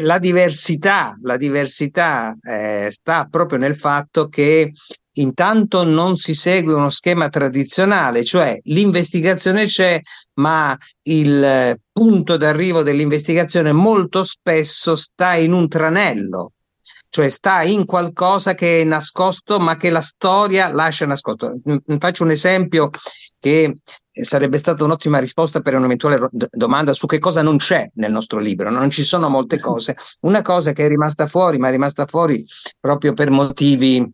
la 0.00 0.18
diversità, 0.18 1.16
la 1.22 1.36
diversità 1.36 2.36
eh, 2.42 2.88
sta 2.90 3.26
proprio 3.30 3.58
nel 3.58 3.76
fatto 3.76 4.28
che 4.28 4.72
intanto 5.18 5.84
non 5.84 6.16
si 6.16 6.34
segue 6.34 6.74
uno 6.74 6.90
schema 6.90 7.28
tradizionale, 7.28 8.24
cioè 8.24 8.58
l'investigazione 8.64 9.66
c'è, 9.66 10.00
ma 10.34 10.76
il 11.02 11.78
punto 11.92 12.36
d'arrivo 12.36 12.82
dell'investigazione 12.82 13.72
molto 13.72 14.24
spesso 14.24 14.94
sta 14.96 15.34
in 15.34 15.52
un 15.52 15.68
tranello, 15.68 16.52
cioè 17.08 17.28
sta 17.28 17.62
in 17.62 17.84
qualcosa 17.84 18.54
che 18.54 18.80
è 18.80 18.84
nascosto, 18.84 19.58
ma 19.58 19.76
che 19.76 19.90
la 19.90 20.00
storia 20.00 20.72
lascia 20.72 21.06
nascosto. 21.06 21.60
Faccio 21.98 22.24
un 22.24 22.30
esempio 22.30 22.90
che 23.38 23.74
sarebbe 24.22 24.58
stata 24.58 24.84
un'ottima 24.84 25.18
risposta 25.18 25.60
per 25.60 25.74
un'eventuale 25.74 26.28
domanda 26.50 26.92
su 26.94 27.06
che 27.06 27.18
cosa 27.18 27.42
non 27.42 27.58
c'è 27.58 27.88
nel 27.94 28.12
nostro 28.12 28.38
libro. 28.38 28.70
Non 28.70 28.90
ci 28.90 29.02
sono 29.02 29.28
molte 29.28 29.58
cose. 29.60 29.96
Una 30.22 30.42
cosa 30.42 30.72
che 30.72 30.84
è 30.84 30.88
rimasta 30.88 31.26
fuori, 31.26 31.58
ma 31.58 31.68
è 31.68 31.70
rimasta 31.70 32.06
fuori 32.06 32.44
proprio 32.80 33.12
per 33.12 33.30
motivi 33.30 34.06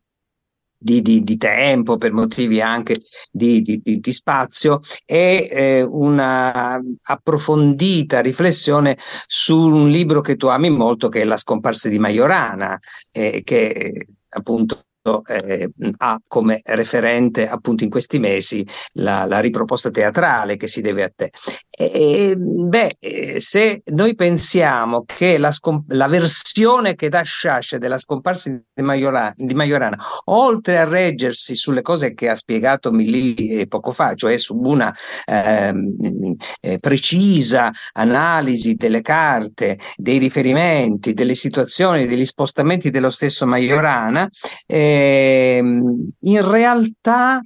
di, 0.82 1.00
di, 1.02 1.22
di, 1.22 1.36
tempo, 1.36 1.96
per 1.96 2.12
motivi 2.12 2.60
anche 2.60 3.00
di, 3.30 3.62
di 3.62 4.12
spazio, 4.12 4.80
e 5.04 5.48
eh, 5.50 5.82
una 5.82 6.80
approfondita 7.02 8.20
riflessione 8.20 8.98
su 9.26 9.56
un 9.56 9.88
libro 9.88 10.20
che 10.20 10.36
tu 10.36 10.46
ami 10.46 10.70
molto, 10.70 11.08
che 11.08 11.20
è 11.20 11.24
La 11.24 11.36
scomparsa 11.36 11.88
di 11.88 11.98
Majorana, 11.98 12.78
eh, 13.10 13.42
che 13.44 14.06
appunto 14.28 14.84
eh, 15.26 15.68
ha 15.98 16.20
come 16.26 16.60
referente 16.64 17.48
appunto 17.48 17.84
in 17.84 17.90
questi 17.90 18.18
mesi 18.18 18.66
la, 18.94 19.24
la 19.24 19.40
riproposta 19.40 19.90
teatrale 19.90 20.56
che 20.56 20.68
si 20.68 20.80
deve 20.80 21.02
a 21.02 21.12
te. 21.14 21.30
E, 21.70 22.36
beh, 22.36 22.96
eh, 23.00 23.40
se 23.40 23.82
noi 23.86 24.14
pensiamo 24.14 25.04
che 25.04 25.38
la, 25.38 25.50
scom- 25.50 25.90
la 25.92 26.06
versione 26.06 26.94
che 26.94 27.08
dà 27.08 27.22
Sciascia 27.22 27.78
della 27.78 27.98
scomparsa 27.98 28.50
di, 28.50 28.82
Majorana, 28.82 29.32
di 29.36 29.54
Majorana, 29.54 29.98
oltre 30.26 30.78
a 30.78 30.84
reggersi 30.84 31.56
sulle 31.56 31.82
cose 31.82 32.14
che 32.14 32.28
ha 32.28 32.36
spiegato 32.36 32.92
Milì 32.92 33.34
eh, 33.60 33.66
poco 33.66 33.90
fa, 33.90 34.14
cioè 34.14 34.38
su 34.38 34.54
una 34.56 34.94
ehm, 35.24 36.36
eh, 36.60 36.78
precisa 36.78 37.70
analisi 37.92 38.74
delle 38.74 39.00
carte, 39.00 39.78
dei 39.96 40.18
riferimenti, 40.18 41.14
delle 41.14 41.34
situazioni, 41.34 42.06
degli 42.06 42.26
spostamenti 42.26 42.90
dello 42.90 43.10
stesso 43.10 43.46
Majorana, 43.46 44.28
eh, 44.66 44.91
Ehm, 44.92 46.04
in 46.20 46.50
realtà 46.50 47.40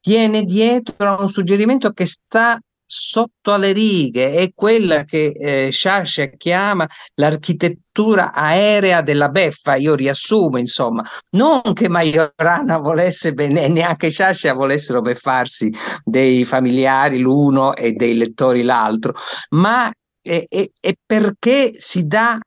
tiene 0.00 0.44
dietro 0.44 1.08
a 1.08 1.22
un 1.22 1.28
suggerimento 1.28 1.92
che 1.92 2.06
sta 2.06 2.58
sotto 2.92 3.52
alle 3.52 3.70
righe, 3.70 4.34
è 4.34 4.50
quella 4.52 5.04
che 5.04 5.26
eh, 5.28 5.70
Sciascia 5.70 6.26
chiama 6.36 6.88
l'architettura 7.14 8.32
aerea 8.32 9.00
della 9.00 9.28
beffa, 9.28 9.76
io 9.76 9.94
riassumo 9.94 10.58
insomma, 10.58 11.04
non 11.36 11.60
che 11.72 11.88
Majorana 11.88 12.78
volesse 12.78 13.32
bene, 13.32 13.68
neanche 13.68 14.10
Sciascia 14.10 14.54
volessero 14.54 15.02
beffarsi 15.02 15.72
dei 16.02 16.44
familiari 16.44 17.20
l'uno 17.20 17.76
e 17.76 17.92
dei 17.92 18.14
lettori 18.16 18.62
l'altro, 18.62 19.14
ma 19.50 19.88
è, 20.20 20.44
è, 20.48 20.68
è 20.80 20.94
perché 21.06 21.70
si 21.74 22.06
dà 22.06 22.40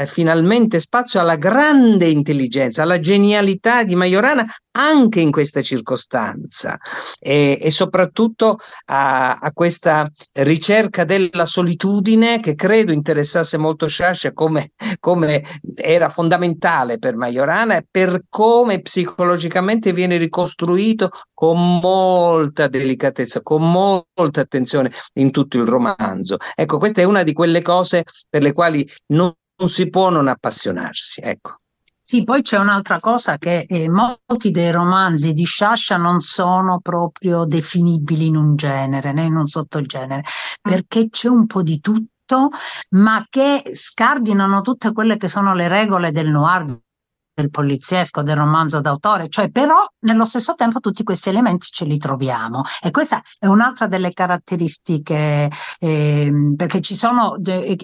eh, 0.00 0.06
finalmente 0.06 0.80
spazio 0.80 1.20
alla 1.20 1.36
grande 1.36 2.06
intelligenza, 2.06 2.82
alla 2.82 3.00
genialità 3.00 3.84
di 3.84 3.94
Majorana 3.94 4.46
anche 4.72 5.20
in 5.20 5.30
questa 5.30 5.62
circostanza 5.62 6.78
e, 7.18 7.58
e 7.60 7.70
soprattutto 7.70 8.58
a, 8.86 9.34
a, 9.34 9.52
questa 9.52 10.08
ricerca 10.32 11.04
della 11.04 11.44
solitudine 11.44 12.40
che 12.40 12.54
credo 12.54 12.92
interessasse 12.92 13.58
molto 13.58 13.88
Sciascia 13.88 14.32
come, 14.32 14.72
come 15.00 15.44
era 15.74 16.08
fondamentale 16.08 16.98
per 16.98 17.16
Majorana 17.16 17.78
e 17.78 17.86
per 17.90 18.22
come 18.28 18.80
psicologicamente 18.80 19.92
viene 19.92 20.16
ricostruito 20.16 21.10
con 21.34 21.78
molta 21.80 22.68
delicatezza, 22.68 23.42
con 23.42 23.70
molta 23.70 24.40
attenzione 24.40 24.92
in 25.14 25.30
tutto 25.30 25.56
il 25.56 25.66
romanzo. 25.66 26.36
Ecco, 26.54 26.78
questa 26.78 27.00
è 27.00 27.04
una 27.04 27.22
di 27.22 27.32
quelle 27.32 27.62
cose 27.62 28.04
per 28.28 28.42
le 28.42 28.52
quali 28.52 28.88
non 29.08 29.34
si 29.68 29.88
può 29.88 30.10
non 30.10 30.28
appassionarsi, 30.28 31.20
ecco. 31.22 31.58
Sì, 32.02 32.24
poi 32.24 32.42
c'è 32.42 32.58
un'altra 32.58 32.98
cosa 32.98 33.38
che 33.38 33.66
eh, 33.68 33.88
molti 33.88 34.50
dei 34.50 34.72
romanzi 34.72 35.32
di 35.32 35.44
Sciascia 35.44 35.96
non 35.96 36.20
sono 36.20 36.80
proprio 36.80 37.44
definibili 37.44 38.26
in 38.26 38.36
un 38.36 38.56
genere, 38.56 39.12
né 39.12 39.24
in 39.24 39.36
un 39.36 39.46
sottogenere, 39.46 40.22
perché 40.60 41.08
c'è 41.08 41.28
un 41.28 41.46
po' 41.46 41.62
di 41.62 41.78
tutto, 41.78 42.48
ma 42.90 43.24
che 43.28 43.70
scardinano 43.72 44.60
tutte 44.62 44.92
quelle 44.92 45.16
che 45.16 45.28
sono 45.28 45.54
le 45.54 45.68
regole 45.68 46.10
del 46.10 46.30
noir, 46.30 46.64
del 47.32 47.50
poliziesco, 47.50 48.22
del 48.22 48.36
romanzo 48.36 48.80
d'autore, 48.80 49.28
cioè 49.28 49.50
però 49.50 49.76
nello 50.00 50.24
stesso 50.24 50.54
tempo 50.54 50.80
tutti 50.80 51.04
questi 51.04 51.28
elementi 51.28 51.68
ce 51.70 51.84
li 51.84 51.96
troviamo. 51.96 52.62
E 52.82 52.90
questa 52.90 53.20
è 53.38 53.46
un'altra 53.46 53.86
delle 53.86 54.12
caratteristiche 54.12 55.48
eh, 55.78 56.32
perché 56.56 56.80
ci 56.80 56.96
sono 56.96 57.36
de- 57.38 57.76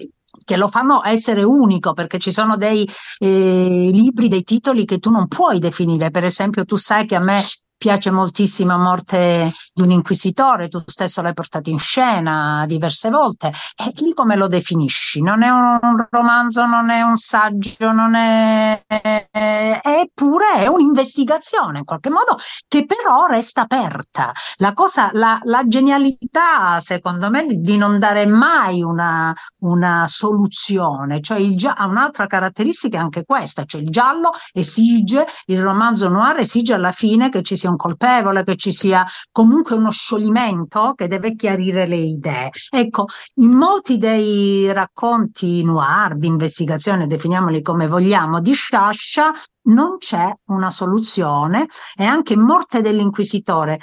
che 0.43 0.57
lo 0.57 0.67
fanno 0.67 1.01
essere 1.03 1.43
unico 1.43 1.93
perché 1.93 2.19
ci 2.19 2.31
sono 2.31 2.57
dei 2.57 2.87
eh, 3.19 3.89
libri, 3.91 4.27
dei 4.27 4.43
titoli 4.43 4.85
che 4.85 4.99
tu 4.99 5.09
non 5.09 5.27
puoi 5.27 5.59
definire. 5.59 6.11
Per 6.11 6.23
esempio, 6.23 6.65
tu 6.65 6.75
sai 6.75 7.05
che 7.05 7.15
a 7.15 7.19
me 7.19 7.43
piace 7.77 8.09
moltissimo 8.09 8.77
Morte 8.77 9.51
di 9.73 9.81
un 9.81 9.91
inquisitore, 9.91 10.67
tu 10.67 10.81
stesso 10.85 11.21
l'hai 11.21 11.33
portato 11.33 11.69
in 11.69 11.77
scena 11.77 12.65
diverse 12.65 13.09
volte. 13.09 13.51
E 13.75 13.91
lì 13.97 14.13
come 14.13 14.35
lo 14.35 14.47
definisci? 14.47 15.21
Non 15.21 15.43
è 15.43 15.49
un 15.49 16.07
romanzo, 16.09 16.65
non 16.65 16.89
è 16.89 17.01
un 17.01 17.17
saggio, 17.17 17.91
non 17.91 18.15
è... 18.15 18.81
eppure 18.87 20.45
è 20.55 20.67
un'investigazione 20.67 21.79
in 21.79 21.85
qualche 21.85 22.09
modo 22.09 22.37
che 22.67 22.85
però 22.85 23.25
resta 23.27 23.61
aperta. 23.61 24.31
La 24.57 24.73
cosa, 24.73 25.09
la, 25.13 25.39
la 25.43 25.63
genialità, 25.67 26.79
secondo 26.79 27.29
me, 27.29 27.45
di 27.45 27.77
non 27.77 27.99
dare 27.99 28.25
mai 28.25 28.81
una, 28.81 29.33
una 29.59 30.05
soluzione, 30.07 31.21
cioè 31.21 31.37
il 31.39 31.55
ha 31.65 31.85
un'altra 31.87 32.27
caratteristica 32.27 32.99
anche 32.99 33.23
questa, 33.23 33.65
cioè 33.65 33.81
il 33.81 33.89
giallo 33.89 34.31
esige, 34.53 35.25
il 35.45 35.61
romanzo 35.61 36.07
noir 36.09 36.37
esige 36.37 36.73
alla 36.73 36.91
fine 36.91 37.29
che 37.29 37.43
ci 37.43 37.57
sia 37.57 37.66
sia 37.67 37.69
un 37.69 37.75
colpevole, 37.75 38.43
che 38.43 38.55
ci 38.55 38.71
sia 38.71 39.05
comunque 39.31 39.75
uno 39.75 39.91
scioglimento 39.91 40.93
che 40.95 41.07
deve 41.07 41.35
chiarire 41.35 41.85
le 41.87 41.97
idee. 41.97 42.49
Ecco, 42.69 43.05
in 43.35 43.51
molti 43.51 43.97
dei 43.97 44.71
racconti 44.71 45.63
noir, 45.63 46.15
di 46.15 46.27
investigazione, 46.27 47.07
definiamoli 47.07 47.61
come 47.61 47.87
vogliamo, 47.87 48.39
di 48.39 48.53
Sciascia, 48.53 49.31
non 49.67 49.97
c'è 49.97 50.33
una 50.45 50.69
soluzione 50.69 51.67
e 51.95 52.05
anche 52.05 52.37
Morte 52.37 52.81
dell'Inquisitore 52.81 53.79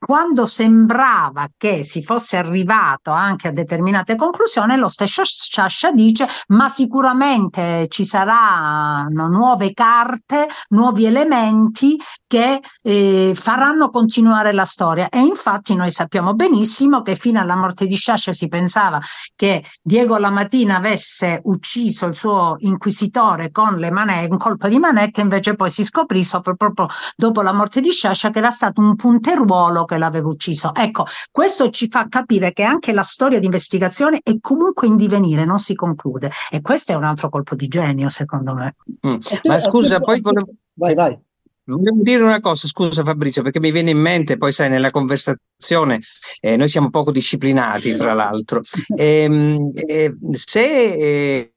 quando 0.00 0.46
sembrava 0.46 1.46
che 1.58 1.84
si 1.84 2.02
fosse 2.02 2.38
arrivato 2.38 3.10
anche 3.10 3.48
a 3.48 3.52
determinate 3.52 4.16
conclusioni, 4.16 4.76
lo 4.76 4.88
stesso 4.88 5.22
Sciascia 5.22 5.92
dice 5.92 6.26
ma 6.48 6.70
sicuramente 6.70 7.86
ci 7.88 8.04
saranno 8.04 9.28
nuove 9.28 9.74
carte, 9.74 10.48
nuovi 10.70 11.04
elementi 11.04 12.00
che 12.26 12.60
eh, 12.82 13.32
faranno 13.34 13.90
continuare 13.90 14.52
la 14.52 14.64
storia. 14.64 15.08
E 15.10 15.20
infatti 15.20 15.74
noi 15.74 15.90
sappiamo 15.90 16.34
benissimo 16.34 17.02
che 17.02 17.14
fino 17.14 17.38
alla 17.38 17.56
morte 17.56 17.86
di 17.86 17.96
Sciascia 17.96 18.32
si 18.32 18.48
pensava 18.48 18.98
che 19.36 19.62
Diego 19.82 20.16
Lamatina 20.16 20.76
avesse 20.76 21.40
ucciso 21.44 22.06
il 22.06 22.16
suo 22.16 22.56
inquisitore 22.60 23.50
con 23.50 23.76
le 23.76 23.90
manette, 23.90 24.32
un 24.32 24.38
colpo 24.38 24.66
di 24.66 24.78
manetta, 24.78 25.20
invece 25.20 25.56
poi 25.56 25.70
si 25.70 25.84
scoprì 25.84 26.24
proprio 26.40 26.86
dopo 27.16 27.42
la 27.42 27.52
morte 27.52 27.80
di 27.80 27.90
Sciascia 27.90 28.30
che 28.30 28.38
era 28.38 28.50
stato 28.50 28.80
un 28.80 28.94
punteruolo 28.94 29.84
che 29.94 29.98
l'aveva 29.98 30.28
ucciso. 30.28 30.74
Ecco, 30.74 31.04
questo 31.30 31.70
ci 31.70 31.88
fa 31.88 32.06
capire 32.08 32.52
che 32.52 32.62
anche 32.62 32.92
la 32.92 33.02
storia 33.02 33.38
di 33.38 33.46
investigazione 33.46 34.20
è 34.22 34.32
comunque 34.40 34.86
in 34.86 34.96
divenire, 34.96 35.44
non 35.44 35.58
si 35.58 35.74
conclude. 35.74 36.30
E 36.50 36.60
questo 36.60 36.92
è 36.92 36.94
un 36.94 37.04
altro 37.04 37.28
colpo 37.28 37.54
di 37.54 37.68
genio, 37.68 38.08
secondo 38.08 38.54
me. 38.54 38.76
Mm. 39.06 39.16
Ma 39.44 39.60
scusa, 39.60 40.00
poi 40.00 40.20
volevo... 40.20 40.52
Vai, 40.74 40.94
vai. 40.94 41.18
Volevo 41.64 42.02
dire 42.02 42.22
una 42.22 42.40
cosa, 42.40 42.66
scusa 42.66 43.04
Fabrizio, 43.04 43.42
perché 43.42 43.60
mi 43.60 43.70
viene 43.70 43.90
in 43.90 43.98
mente, 43.98 44.36
poi 44.36 44.50
sai, 44.50 44.68
nella 44.68 44.90
conversazione 44.90 46.00
eh, 46.40 46.56
noi 46.56 46.68
siamo 46.68 46.90
poco 46.90 47.12
disciplinati, 47.12 47.94
fra 47.94 48.12
l'altro. 48.12 48.62
Eh, 48.96 49.72
eh, 49.86 50.16
se 50.30 51.52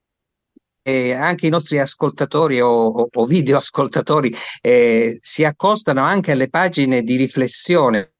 eh, 0.83 1.13
anche 1.13 1.47
i 1.47 1.49
nostri 1.49 1.79
ascoltatori 1.79 2.59
o, 2.59 2.69
o, 2.69 3.07
o 3.11 3.25
video 3.25 3.57
ascoltatori 3.57 4.33
eh, 4.61 5.17
si 5.21 5.43
accostano 5.45 6.01
anche 6.01 6.31
alle 6.33 6.49
pagine 6.49 7.01
di 7.01 7.15
riflessione 7.15 8.12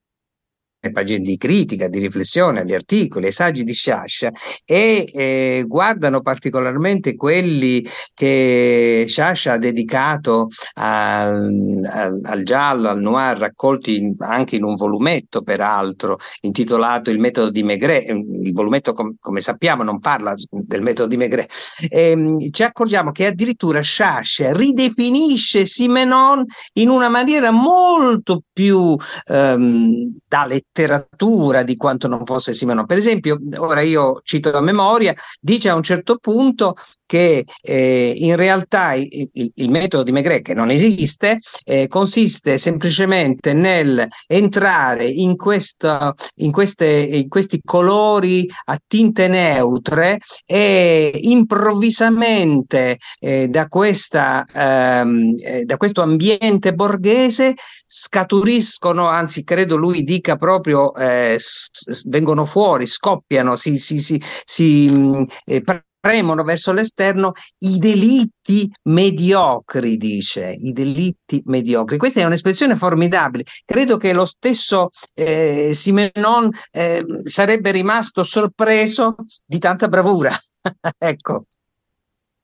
pagine 0.90 1.24
di 1.24 1.36
critica, 1.36 1.88
di 1.88 1.98
riflessione 1.98 2.60
agli 2.60 2.74
articoli, 2.74 3.26
ai 3.26 3.32
saggi 3.32 3.64
di 3.64 3.72
Sciascia 3.72 4.30
e 4.64 5.04
eh, 5.12 5.64
guardano 5.66 6.20
particolarmente 6.20 7.14
quelli 7.14 7.84
che 8.14 9.04
Sciascia 9.06 9.52
ha 9.52 9.58
dedicato 9.58 10.48
al, 10.74 11.80
al, 11.84 12.20
al, 12.22 12.42
giallo, 12.42 12.88
al 12.88 13.00
noir, 13.00 13.38
raccolti 13.38 14.14
anche 14.18 14.56
in 14.56 14.64
un 14.64 14.74
volumetto 14.74 15.42
peraltro 15.42 16.18
intitolato 16.42 17.10
Il 17.10 17.18
metodo 17.18 17.50
di 17.50 17.62
Maigret, 17.62 18.08
il 18.08 18.52
volumetto 18.52 18.92
com- 18.92 19.14
come 19.18 19.40
sappiamo 19.40 19.82
non 19.82 19.98
parla 19.98 20.34
del 20.50 20.82
metodo 20.82 21.08
di 21.08 21.16
Maigret, 21.16 21.50
e, 21.88 22.10
ehm, 22.10 22.50
ci 22.50 22.62
accorgiamo 22.62 23.10
che 23.10 23.26
addirittura 23.26 23.80
Sciascia 23.80 24.52
ridefinisce 24.52 25.66
Simenon 25.66 26.44
in 26.74 26.88
una 26.88 27.08
maniera 27.08 27.50
molto 27.50 28.42
più 28.52 28.96
ehm, 29.26 30.16
da 30.26 30.44
letteratura 30.74 31.62
di 31.62 31.76
quanto 31.76 32.08
non 32.08 32.24
fosse 32.24 32.52
Simenon. 32.52 32.86
Per 32.86 32.96
esempio, 32.96 33.38
ora 33.58 33.80
io 33.80 34.20
cito 34.24 34.50
la 34.50 34.60
memoria, 34.60 35.14
dice 35.40 35.68
a 35.68 35.76
un 35.76 35.82
certo 35.84 36.16
punto 36.16 36.74
che 37.06 37.44
eh, 37.62 38.14
in 38.16 38.36
realtà 38.36 38.94
il, 38.94 39.30
il, 39.32 39.70
metodo 39.70 40.02
di 40.02 40.12
Maigret, 40.12 40.42
che 40.42 40.54
non 40.54 40.70
esiste, 40.70 41.38
eh, 41.64 41.86
consiste 41.86 42.58
semplicemente 42.58 43.52
nel 43.52 44.06
entrare 44.26 45.06
in, 45.06 45.36
questo, 45.36 46.14
in, 46.36 46.50
queste, 46.52 46.86
in 46.86 47.28
questi 47.28 47.60
colori 47.62 48.48
a 48.66 48.78
tinte 48.86 49.28
neutre 49.28 50.18
e 50.46 51.18
improvvisamente 51.22 52.98
eh, 53.18 53.48
da, 53.48 53.66
questa, 53.68 54.44
ehm, 54.52 55.34
eh, 55.38 55.64
da 55.64 55.76
questo 55.76 56.02
ambiente 56.02 56.74
borghese 56.74 57.54
scaturiscono, 57.86 59.08
anzi 59.08 59.44
credo 59.44 59.76
lui 59.76 60.02
dica 60.02 60.36
proprio, 60.36 60.94
eh, 60.94 61.36
s- 61.38 62.08
vengono 62.08 62.44
fuori, 62.44 62.86
scoppiano, 62.86 63.56
si, 63.56 63.78
si, 63.78 63.98
si, 63.98 64.20
si 64.44 64.88
mm, 64.90 65.22
eh, 65.44 65.62
premono 66.04 66.44
verso 66.44 66.70
l'esterno 66.70 67.32
i 67.60 67.78
delitti 67.78 68.70
mediocri, 68.82 69.96
dice, 69.96 70.54
i 70.54 70.72
delitti 70.72 71.40
mediocri. 71.46 71.96
Questa 71.96 72.20
è 72.20 72.24
un'espressione 72.24 72.76
formidabile. 72.76 73.44
Credo 73.64 73.96
che 73.96 74.12
lo 74.12 74.26
stesso 74.26 74.90
eh, 75.14 75.70
Simenon 75.72 76.50
eh, 76.72 77.02
sarebbe 77.22 77.70
rimasto 77.70 78.22
sorpreso 78.22 79.16
di 79.46 79.58
tanta 79.58 79.88
bravura. 79.88 80.30
ecco. 80.98 81.46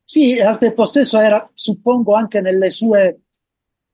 Sì, 0.03 0.39
e 0.39 0.43
al 0.43 0.57
tempo 0.57 0.87
stesso 0.87 1.19
era, 1.19 1.47
suppongo, 1.53 2.15
anche 2.15 2.41
nelle 2.41 2.71
sue, 2.71 3.25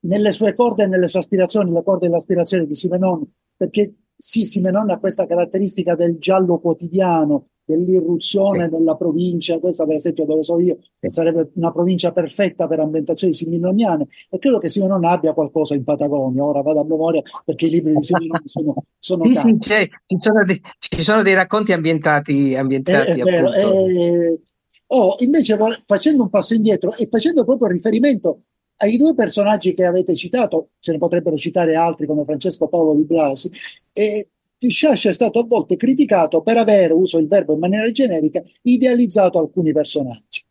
nelle 0.02 0.30
sue 0.30 0.54
corde 0.54 0.84
e 0.84 0.86
nelle 0.86 1.08
sue 1.08 1.18
aspirazioni, 1.18 1.72
le 1.72 1.82
corde 1.82 2.06
e 2.06 2.10
le 2.10 2.16
aspirazioni 2.18 2.66
di 2.68 2.76
Simenon, 2.76 3.28
perché 3.56 3.94
sì, 4.16 4.44
Simenon 4.44 4.90
ha 4.90 5.00
questa 5.00 5.26
caratteristica 5.26 5.96
del 5.96 6.18
giallo 6.18 6.60
quotidiano, 6.60 7.48
dell'irruzione 7.66 8.68
sì. 8.68 8.76
nella 8.76 8.94
provincia, 8.94 9.58
questa 9.58 9.84
per 9.84 9.96
esempio 9.96 10.24
dove 10.24 10.44
sono 10.44 10.60
io, 10.60 10.78
sì. 11.00 11.08
sarebbe 11.10 11.50
una 11.54 11.72
provincia 11.72 12.12
perfetta 12.12 12.68
per 12.68 12.78
ambientazioni 12.78 13.34
simenoniane 13.34 14.06
e 14.30 14.38
credo 14.38 14.58
che 14.58 14.68
Simenon 14.68 15.04
abbia 15.04 15.34
qualcosa 15.34 15.74
in 15.74 15.82
Patagonia, 15.82 16.44
ora 16.44 16.62
vado 16.62 16.80
a 16.80 16.84
memoria 16.84 17.20
perché 17.44 17.66
i 17.66 17.70
libri 17.70 17.94
di 17.94 18.02
Simenon 18.02 18.42
sono, 18.44 18.74
sono 18.98 19.24
sì, 19.26 19.34
sì 19.34 19.58
ci, 19.58 19.90
sono 20.20 20.44
dei, 20.44 20.60
ci, 20.78 21.02
sono 21.02 21.22
dei, 21.22 21.34
racconti 21.34 21.72
ambientati, 21.72 22.54
ambientati 22.54 23.20
è 23.20 23.22
vero, 23.24 23.50
è, 23.50 24.38
oh, 24.86 25.16
invece 25.18 25.58
facendo 25.84 26.22
un 26.22 26.30
passo 26.30 26.54
indietro 26.54 26.94
e 26.94 27.08
facendo 27.10 27.44
proprio 27.44 27.68
riferimento 27.68 28.38
ai 28.76 28.96
due 28.96 29.14
personaggi 29.14 29.74
che 29.74 29.84
avete 29.84 30.14
citato, 30.14 30.70
se 30.78 30.92
ne 30.92 30.98
potrebbero 30.98 31.36
citare 31.36 31.74
altri 31.74 32.06
come 32.06 32.24
Francesco 32.24 32.68
Paolo 32.68 32.94
di 32.94 33.04
Blasi, 33.04 33.50
e 33.92 34.28
Sciascia 34.58 35.10
è 35.10 35.12
stato 35.12 35.38
a 35.40 35.44
volte 35.44 35.76
criticato 35.76 36.40
per 36.40 36.56
aver, 36.56 36.92
uso 36.92 37.18
il 37.18 37.26
verbo 37.26 37.52
in 37.52 37.58
maniera 37.58 37.90
generica, 37.90 38.42
idealizzato 38.62 39.38
alcuni 39.38 39.72
personaggi, 39.72 40.44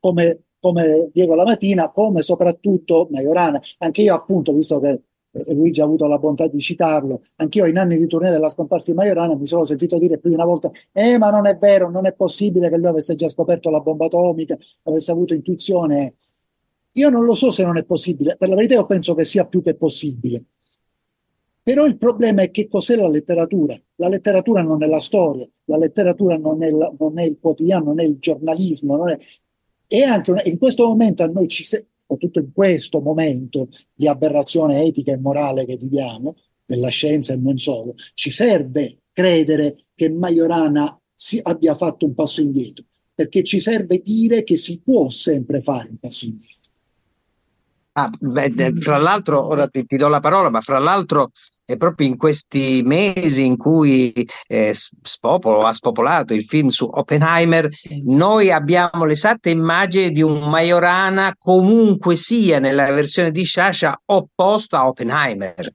come, 0.00 0.40
come 0.58 1.10
Diego 1.12 1.34
Lamatina, 1.34 1.90
come 1.90 2.22
soprattutto 2.22 3.08
Majorana. 3.10 3.60
Anche 3.78 4.02
io, 4.02 4.14
appunto, 4.14 4.52
visto 4.52 4.80
che 4.80 5.02
eh, 5.32 5.54
Luigi 5.54 5.80
ha 5.80 5.84
avuto 5.84 6.06
la 6.06 6.18
bontà 6.18 6.46
di 6.48 6.58
citarlo, 6.60 7.22
anch'io 7.36 7.66
in 7.66 7.78
anni 7.78 7.96
di 7.96 8.06
tournée 8.06 8.30
della 8.30 8.50
scomparsa 8.50 8.90
di 8.90 8.96
Majorana 8.96 9.34
mi 9.36 9.46
sono 9.46 9.64
sentito 9.64 9.96
dire 9.96 10.18
più 10.18 10.28
di 10.28 10.34
una 10.34 10.44
volta 10.44 10.70
eh 10.92 11.16
ma 11.16 11.30
non 11.30 11.46
è 11.46 11.56
vero, 11.56 11.88
non 11.88 12.04
è 12.06 12.12
possibile 12.12 12.68
che 12.68 12.76
lui 12.76 12.88
avesse 12.88 13.14
già 13.14 13.28
scoperto 13.28 13.70
la 13.70 13.80
bomba 13.80 14.06
atomica, 14.06 14.56
avesse 14.82 15.10
avuto 15.10 15.34
intuizione. 15.34 16.14
Io 16.96 17.08
non 17.08 17.24
lo 17.24 17.34
so 17.34 17.50
se 17.50 17.64
non 17.64 17.78
è 17.78 17.84
possibile, 17.84 18.36
per 18.36 18.48
la 18.48 18.54
verità 18.54 18.74
io 18.74 18.84
penso 18.86 19.14
che 19.14 19.24
sia 19.24 19.46
più 19.46 19.62
che 19.62 19.74
possibile. 19.74 20.44
Però 21.62 21.86
il 21.86 21.96
problema 21.96 22.42
è 22.42 22.50
che 22.50 22.68
cos'è 22.68 22.96
la 22.96 23.08
letteratura? 23.08 23.80
La 23.96 24.08
letteratura 24.08 24.62
non 24.62 24.82
è 24.82 24.86
la 24.86 24.98
storia, 24.98 25.48
la 25.66 25.76
letteratura 25.76 26.36
non 26.36 26.62
è, 26.62 26.70
la, 26.70 26.92
non 26.98 27.18
è 27.18 27.22
il 27.22 27.38
quotidiano, 27.40 27.84
non 27.86 28.00
è 28.00 28.04
il 28.04 28.18
giornalismo, 28.18 29.06
è, 29.06 29.16
e 29.86 30.02
anche 30.02 30.34
in 30.44 30.58
questo 30.58 30.86
momento 30.86 31.22
a 31.22 31.26
noi 31.26 31.46
ci 31.46 31.64
soprattutto 31.64 32.40
in 32.40 32.52
questo 32.52 33.00
momento 33.00 33.68
di 33.94 34.06
aberrazione 34.06 34.82
etica 34.82 35.12
e 35.12 35.18
morale 35.18 35.64
che 35.64 35.76
viviamo, 35.76 36.36
della 36.64 36.88
scienza 36.88 37.32
e 37.32 37.36
non 37.36 37.58
solo, 37.58 37.94
ci 38.14 38.30
serve 38.30 39.02
credere 39.12 39.84
che 39.94 40.10
Majorana 40.10 40.98
si 41.14 41.38
abbia 41.42 41.74
fatto 41.74 42.06
un 42.06 42.14
passo 42.14 42.40
indietro, 42.40 42.84
perché 43.14 43.42
ci 43.42 43.60
serve 43.60 44.00
dire 44.02 44.42
che 44.42 44.56
si 44.56 44.80
può 44.80 45.10
sempre 45.10 45.60
fare 45.60 45.88
un 45.90 45.98
passo 45.98 46.24
indietro. 46.24 46.71
Ah, 47.94 48.10
beh, 48.18 48.72
fra 48.80 48.96
l'altro, 48.96 49.46
ora 49.46 49.68
ti, 49.68 49.84
ti, 49.84 49.96
do 49.96 50.08
la 50.08 50.20
parola, 50.20 50.48
ma 50.48 50.62
fra 50.62 50.78
l'altro 50.78 51.30
è 51.62 51.76
proprio 51.76 52.06
in 52.06 52.16
questi 52.16 52.82
mesi 52.84 53.44
in 53.44 53.56
cui 53.58 54.26
eh, 54.46 54.72
spopolo, 54.74 55.60
ha 55.60 55.74
spopolato 55.74 56.32
il 56.32 56.44
film 56.44 56.68
su 56.68 56.88
Oppenheimer, 56.90 57.70
sì. 57.70 58.02
noi 58.06 58.50
abbiamo 58.50 59.04
l'esatta 59.04 59.50
immagine 59.50 60.10
di 60.10 60.22
un 60.22 60.48
Majorana 60.48 61.34
comunque 61.38 62.16
sia 62.16 62.58
nella 62.58 62.90
versione 62.92 63.30
di 63.30 63.44
Sciascia 63.44 64.00
opposto 64.06 64.76
a 64.76 64.86
Oppenheimer 64.86 65.72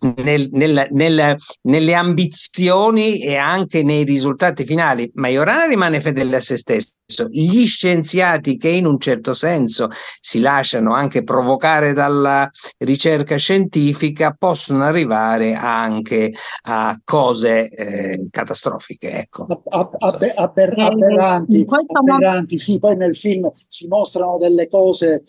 nel, 0.00 0.48
nel, 0.52 0.88
nel, 0.90 1.36
nelle 1.62 1.94
ambizioni 1.94 3.20
e 3.20 3.36
anche 3.36 3.82
nei 3.82 4.04
risultati 4.04 4.64
finali. 4.64 5.10
Majorana 5.14 5.66
rimane 5.66 6.00
fedele 6.00 6.36
a 6.36 6.40
se 6.40 6.56
stesso. 6.56 6.94
Gli 7.28 7.64
scienziati 7.66 8.56
che 8.56 8.68
in 8.68 8.84
un 8.84 8.98
certo 8.98 9.32
senso 9.32 9.90
si 10.20 10.40
lasciano 10.40 10.92
anche 10.92 11.22
provocare 11.22 11.92
dalla 11.92 12.50
ricerca 12.78 13.36
scientifica 13.36 14.34
possono 14.36 14.82
arrivare 14.82 15.54
anche 15.54 16.32
a 16.62 16.98
cose 17.04 17.70
eh, 17.70 18.26
catastrofiche. 18.28 19.10
Ecco. 19.12 19.46
Aber, 19.68 20.32
aberranti, 20.34 21.64
aberranti, 21.92 22.58
sì, 22.58 22.80
poi 22.80 22.96
nel 22.96 23.14
film 23.14 23.48
si 23.68 23.86
mostrano 23.86 24.36
delle 24.36 24.68
cose 24.68 25.22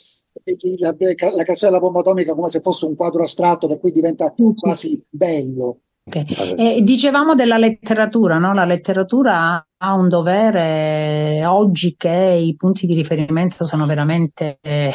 la, 0.79 0.95
la 0.97 1.43
creazione 1.43 1.73
della 1.73 1.79
bomba 1.79 1.99
atomica 1.99 2.33
come 2.33 2.49
se 2.49 2.61
fosse 2.61 2.85
un 2.85 2.95
quadro 2.95 3.23
astratto, 3.23 3.67
per 3.67 3.79
cui 3.79 3.91
diventa 3.91 4.33
quasi 4.55 5.01
bello. 5.09 5.79
Okay. 6.07 6.25
Eh, 6.55 6.83
dicevamo 6.83 7.35
della 7.35 7.57
letteratura, 7.57 8.37
no? 8.37 8.53
la 8.53 8.63
letteratura 8.63 9.67
ha 9.77 9.93
un 9.93 10.07
dovere 10.07 11.45
oggi 11.45 11.95
che 11.97 12.41
i 12.41 12.55
punti 12.55 12.87
di 12.87 12.93
riferimento 12.93 13.65
sono 13.65 13.85
veramente 13.85 14.57
eh, 14.61 14.93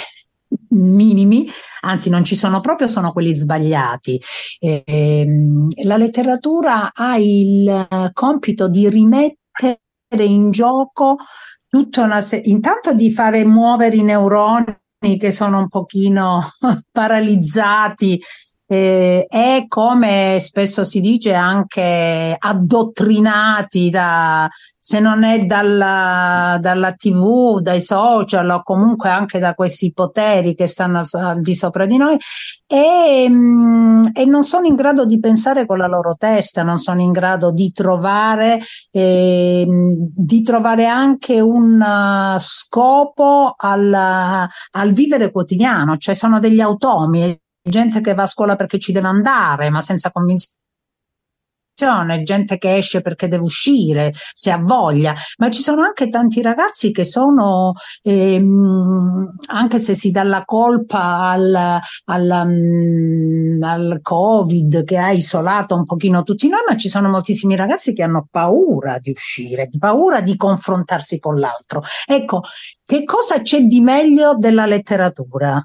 minimi, 0.70 1.46
anzi 1.82 2.08
non 2.08 2.24
ci 2.24 2.34
sono 2.34 2.60
proprio, 2.60 2.88
sono 2.88 3.12
quelli 3.12 3.34
sbagliati. 3.34 4.18
Eh, 4.58 5.26
la 5.84 5.98
letteratura 5.98 6.92
ha 6.94 7.18
il 7.18 8.10
compito 8.14 8.68
di 8.68 8.88
rimettere 8.88 9.78
in 10.18 10.50
gioco 10.50 11.18
tutta 11.68 12.04
una 12.04 12.20
serie, 12.22 12.50
intanto 12.50 12.94
di 12.94 13.10
fare 13.10 13.44
muovere 13.44 13.96
i 13.96 14.02
neuroni 14.02 14.80
che 15.18 15.32
sono 15.32 15.58
un 15.58 15.68
pochino 15.68 16.40
paralizzati 16.92 18.20
eh, 18.72 19.26
e 19.28 19.66
come 19.68 20.38
spesso 20.40 20.82
si 20.86 21.00
dice 21.00 21.34
anche 21.34 22.34
addottrinati 22.38 23.90
da, 23.90 24.48
se 24.78 24.98
non 24.98 25.24
è 25.24 25.40
dalla, 25.44 26.56
dalla 26.58 26.94
tv, 26.94 27.60
dai 27.60 27.82
social 27.82 28.48
o 28.48 28.62
comunque 28.62 29.10
anche 29.10 29.38
da 29.38 29.52
questi 29.52 29.92
poteri 29.92 30.54
che 30.54 30.68
stanno 30.68 31.02
al, 31.10 31.40
di 31.40 31.54
sopra 31.54 31.84
di 31.84 31.98
noi 31.98 32.16
e, 32.66 33.28
mh, 33.28 33.34
mm, 33.34 34.02
e, 34.14 34.24
non 34.24 34.42
sono 34.42 34.66
in 34.66 34.74
grado 34.74 35.04
di 35.04 35.20
pensare 35.20 35.66
con 35.66 35.76
la 35.76 35.86
loro 35.86 36.14
testa, 36.16 36.62
non 36.62 36.78
sono 36.78 37.02
in 37.02 37.12
grado 37.12 37.50
di 37.52 37.72
trovare, 37.72 38.58
eh, 38.90 39.66
di 39.68 40.40
trovare 40.40 40.86
anche 40.86 41.40
un 41.40 41.78
uh, 41.78 42.38
scopo 42.38 43.54
al, 43.54 43.92
al 43.92 44.92
vivere 44.92 45.30
quotidiano, 45.30 45.98
cioè 45.98 46.14
sono 46.14 46.38
degli 46.38 46.60
automi 46.60 47.38
gente 47.62 48.00
che 48.00 48.14
va 48.14 48.22
a 48.22 48.26
scuola 48.26 48.56
perché 48.56 48.78
ci 48.78 48.92
deve 48.92 49.08
andare, 49.08 49.70
ma 49.70 49.80
senza 49.80 50.10
convinzione 50.10 50.60
gente 52.22 52.58
che 52.58 52.76
esce 52.76 53.00
perché 53.00 53.28
deve 53.28 53.44
uscire, 53.44 54.12
se 54.34 54.50
ha 54.50 54.58
voglia, 54.58 55.14
ma 55.38 55.50
ci 55.50 55.62
sono 55.62 55.82
anche 55.82 56.08
tanti 56.08 56.40
ragazzi 56.42 56.92
che 56.92 57.04
sono, 57.04 57.72
ehm, 58.02 59.30
anche 59.48 59.78
se 59.78 59.94
si 59.96 60.10
dà 60.10 60.22
la 60.22 60.44
colpa 60.44 61.30
al, 61.30 61.80
al, 62.04 62.42
um, 62.44 63.62
al 63.62 63.98
Covid 64.00 64.84
che 64.84 64.98
ha 64.98 65.10
isolato 65.10 65.74
un 65.74 65.84
pochino 65.84 66.22
tutti 66.22 66.48
noi, 66.48 66.60
ma 66.68 66.76
ci 66.76 66.88
sono 66.88 67.08
moltissimi 67.08 67.56
ragazzi 67.56 67.92
che 67.92 68.02
hanno 68.02 68.28
paura 68.30 68.98
di 68.98 69.10
uscire, 69.10 69.68
paura 69.78 70.20
di 70.20 70.36
confrontarsi 70.36 71.18
con 71.18 71.38
l'altro. 71.38 71.82
Ecco, 72.06 72.42
che 72.84 73.04
cosa 73.04 73.40
c'è 73.42 73.62
di 73.62 73.80
meglio 73.80 74.36
della 74.36 74.66
letteratura? 74.66 75.60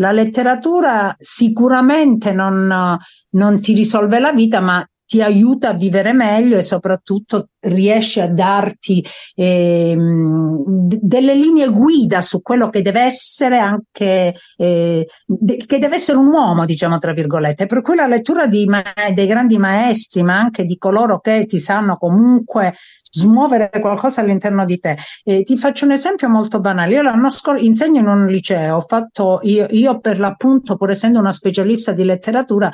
La 0.00 0.12
letteratura 0.12 1.14
sicuramente 1.18 2.32
non, 2.32 2.98
non 3.30 3.60
ti 3.60 3.74
risolve 3.74 4.18
la 4.18 4.32
vita, 4.32 4.60
ma 4.60 4.84
ti 5.10 5.20
aiuta 5.20 5.70
a 5.70 5.74
vivere 5.74 6.12
meglio 6.12 6.56
e 6.56 6.62
soprattutto 6.62 7.48
riesce 7.62 8.20
a 8.20 8.28
darti 8.28 9.04
eh, 9.34 9.96
delle 9.96 11.34
linee 11.34 11.66
guida 11.66 12.20
su 12.20 12.40
quello 12.42 12.70
che 12.70 12.80
deve 12.80 13.00
essere 13.00 13.58
anche 13.58 14.36
eh, 14.56 15.08
de- 15.26 15.64
che 15.66 15.78
deve 15.78 15.96
essere 15.96 16.16
un 16.16 16.28
uomo 16.28 16.64
diciamo 16.64 16.98
tra 16.98 17.12
virgolette. 17.12 17.66
Per 17.66 17.82
cui 17.82 17.96
la 17.96 18.06
lettura 18.06 18.46
ma- 18.66 18.84
dei 19.12 19.26
grandi 19.26 19.58
maestri 19.58 20.22
ma 20.22 20.38
anche 20.38 20.64
di 20.64 20.78
coloro 20.78 21.18
che 21.18 21.44
ti 21.46 21.58
sanno 21.58 21.96
comunque 21.96 22.74
smuovere 23.10 23.70
qualcosa 23.80 24.20
all'interno 24.20 24.64
di 24.64 24.78
te. 24.78 24.96
Eh, 25.24 25.42
ti 25.42 25.56
faccio 25.56 25.84
un 25.84 25.92
esempio 25.92 26.28
molto 26.28 26.60
banale. 26.60 26.94
Io 26.94 27.02
l'anno 27.02 27.30
scorso 27.30 27.62
insegno 27.62 28.00
in 28.00 28.06
un 28.06 28.26
liceo 28.26 28.76
ho 28.76 28.80
fatto 28.80 29.40
io, 29.42 29.66
io 29.70 29.98
per 30.00 30.18
l'appunto 30.18 30.76
pur 30.76 30.90
essendo 30.90 31.18
una 31.18 31.32
specialista 31.32 31.92
di 31.92 32.04
letteratura 32.04 32.70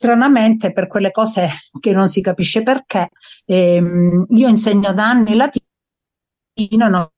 stranamente 0.00 0.72
per 0.72 0.86
quelle 0.86 1.10
cose 1.10 1.48
che 1.80 1.92
non 1.92 2.08
si 2.08 2.20
capisce 2.20 2.62
perché, 2.62 3.08
ehm, 3.46 4.26
io 4.30 4.48
insegno 4.48 4.92
da 4.92 5.08
anni 5.08 5.34
latino, 5.34 6.88
non 6.88 7.08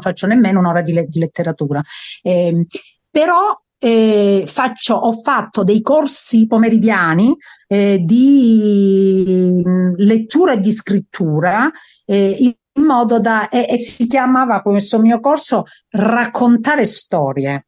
faccio 0.00 0.26
nemmeno 0.26 0.58
un'ora 0.58 0.82
di, 0.82 0.92
le- 0.92 1.06
di 1.06 1.18
letteratura, 1.20 1.80
eh, 2.22 2.66
però 3.10 3.56
eh, 3.78 4.44
faccio, 4.46 4.94
ho 4.94 5.12
fatto 5.12 5.64
dei 5.64 5.82
corsi 5.82 6.46
pomeridiani 6.46 7.36
eh, 7.66 7.98
di 8.02 9.62
lettura 9.96 10.52
e 10.52 10.60
di 10.60 10.72
scrittura 10.72 11.70
eh, 12.06 12.36
in 12.38 12.82
modo 12.82 13.20
da, 13.20 13.48
e, 13.48 13.76
si 13.76 14.06
chiamava 14.06 14.62
questo 14.62 14.98
mio 14.98 15.20
corso 15.20 15.64
raccontare 15.90 16.84
storie. 16.84 17.66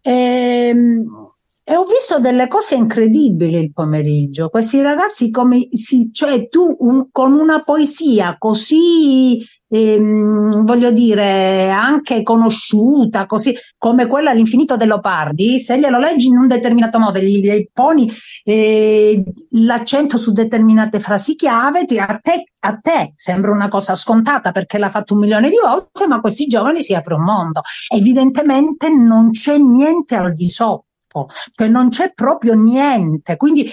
Ehm, 0.00 1.21
e 1.64 1.76
ho 1.76 1.84
visto 1.84 2.18
delle 2.18 2.48
cose 2.48 2.74
incredibili 2.74 3.56
il 3.56 3.72
pomeriggio. 3.72 4.48
Questi 4.48 4.80
ragazzi, 4.82 5.30
come 5.30 5.68
si, 5.70 6.10
cioè 6.12 6.48
tu 6.48 6.74
un, 6.80 7.08
con 7.12 7.34
una 7.34 7.62
poesia 7.62 8.34
così, 8.36 9.40
ehm, 9.68 10.64
voglio 10.64 10.90
dire, 10.90 11.70
anche 11.70 12.24
conosciuta, 12.24 13.26
così 13.26 13.56
come 13.78 14.06
quella 14.08 14.30
all'infinito 14.30 14.76
dell'Opardi, 14.76 15.60
se 15.60 15.78
glielo 15.78 15.98
leggi 15.98 16.26
in 16.26 16.36
un 16.36 16.48
determinato 16.48 16.98
modo, 16.98 17.20
gli, 17.20 17.40
gli 17.40 17.68
poni 17.72 18.10
eh, 18.42 19.22
l'accento 19.50 20.18
su 20.18 20.32
determinate 20.32 20.98
frasi 20.98 21.36
chiave, 21.36 21.84
ti, 21.84 21.96
a, 21.96 22.18
te, 22.20 22.42
a 22.58 22.76
te 22.76 23.12
sembra 23.14 23.52
una 23.52 23.68
cosa 23.68 23.94
scontata 23.94 24.50
perché 24.50 24.78
l'ha 24.78 24.90
fatto 24.90 25.14
un 25.14 25.20
milione 25.20 25.48
di 25.48 25.58
volte, 25.62 26.08
ma 26.08 26.20
questi 26.20 26.46
giovani 26.46 26.82
si 26.82 26.92
apre 26.92 27.14
un 27.14 27.22
mondo. 27.22 27.60
Evidentemente 27.94 28.88
non 28.90 29.30
c'è 29.30 29.56
niente 29.58 30.16
al 30.16 30.32
di 30.32 30.50
sopra 30.50 30.90
troppo, 31.12 31.28
cioè 31.52 31.68
non 31.68 31.90
c'è 31.90 32.12
proprio 32.14 32.54
niente, 32.54 33.36
quindi 33.36 33.70